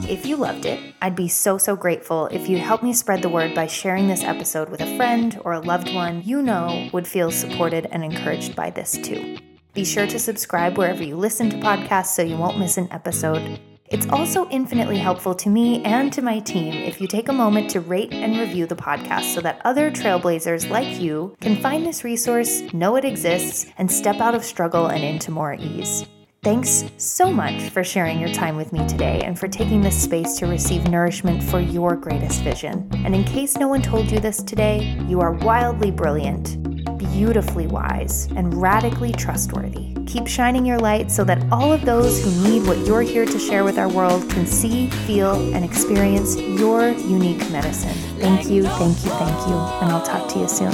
If 0.10 0.26
you 0.26 0.36
loved 0.36 0.66
it, 0.66 0.94
I'd 1.02 1.16
be 1.16 1.30
so, 1.30 1.58
so 1.58 1.78
grateful 1.78 2.28
if 2.28 2.50
you'd 2.50 2.60
help 2.60 2.84
me 2.84 2.92
spread 2.92 3.22
the 3.22 3.30
word 3.30 3.56
by 3.56 3.68
sharing 3.68 4.08
this 4.08 4.24
episode 4.24 4.70
with 4.70 4.82
a 4.82 4.98
friend 4.98 5.40
or 5.46 5.54
a 5.54 5.62
loved 5.62 5.94
one 5.94 6.22
you 6.24 6.42
know 6.42 6.90
would 6.92 7.08
feel 7.08 7.32
supported 7.32 7.88
and 7.90 8.04
encouraged 8.04 8.54
by 8.54 8.70
this 8.70 8.92
too. 8.92 9.38
Be 9.74 9.86
sure 9.86 10.06
to 10.06 10.20
subscribe 10.20 10.78
wherever 10.78 11.02
you 11.02 11.16
listen 11.16 11.50
to 11.50 11.58
podcasts 11.58 12.08
so 12.08 12.22
you 12.22 12.36
won't 12.36 12.60
miss 12.60 12.78
an 12.78 12.90
episode. 12.92 13.60
It's 13.88 14.08
also 14.10 14.50
infinitely 14.50 14.98
helpful 14.98 15.36
to 15.36 15.50
me 15.50 15.82
and 15.84 16.12
to 16.14 16.22
my 16.22 16.40
team 16.40 16.74
if 16.74 17.00
you 17.00 17.08
take 17.08 17.30
a 17.30 17.34
moment 17.34 17.70
to 17.72 17.80
rate 17.80 18.12
and 18.12 18.38
review 18.38 18.66
the 18.66 18.76
podcast 18.76 19.34
so 19.34 19.42
that 19.42 19.62
other 19.64 19.90
trailblazers 19.90 20.70
like 20.70 21.00
you 21.00 21.36
can 21.40 21.56
find 21.56 21.86
this 21.86 22.04
resource, 22.04 22.62
know 22.74 22.98
it 22.98 23.06
exists, 23.06 23.68
and 23.78 23.92
step 23.92 24.18
out 24.18 24.36
of 24.36 24.44
struggle 24.44 24.88
and 24.88 25.04
into 25.04 25.32
more 25.32 25.54
ease. 25.54 26.06
Thanks 26.44 26.84
so 26.98 27.32
much 27.32 27.70
for 27.70 27.86
sharing 27.86 28.20
your 28.20 28.34
time 28.34 28.58
with 28.58 28.74
me 28.74 28.86
today 28.86 29.22
and 29.24 29.40
for 29.40 29.48
taking 29.48 29.80
this 29.80 29.96
space 30.04 30.38
to 30.40 30.46
receive 30.46 30.90
nourishment 30.90 31.42
for 31.42 31.62
your 31.62 31.96
greatest 31.96 32.42
vision. 32.42 32.90
And 33.06 33.16
in 33.16 33.24
case 33.24 33.56
no 33.56 33.70
one 33.70 33.82
told 33.82 34.12
you 34.12 34.20
this 34.20 34.44
today, 34.44 35.02
you 35.08 35.22
are 35.22 35.32
wildly 35.32 35.90
brilliant, 35.90 36.62
beautifully 36.98 37.68
wise, 37.68 38.26
and 38.36 38.54
radically 38.62 39.14
trustworthy. 39.14 39.94
Keep 40.06 40.28
shining 40.28 40.66
your 40.66 40.80
light 40.80 41.10
so 41.10 41.24
that 41.24 41.50
all 41.50 41.72
of 41.72 41.86
those 41.86 42.22
who 42.22 42.50
need 42.50 42.68
what 42.68 42.78
you're 42.80 43.04
here 43.04 43.26
to 43.26 43.40
share 43.40 43.64
with 43.64 43.78
our 43.78 43.88
world 43.88 44.30
can 44.30 44.46
see, 44.46 44.90
feel, 45.08 45.36
and 45.56 45.64
experience 45.64 46.36
your 46.36 46.90
unique 46.90 47.50
medicine. 47.52 47.96
Thank 48.20 48.50
you, 48.50 48.64
thank 48.64 49.02
you, 49.06 49.12
thank 49.12 49.48
you, 49.48 49.56
and 49.56 49.94
I'll 49.94 50.06
talk 50.06 50.28
to 50.34 50.40
you 50.40 50.50
soon. 50.50 50.74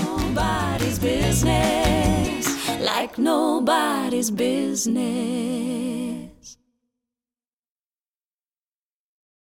Like 2.89 3.19
nobody's 3.19 4.32
business. 4.32 5.88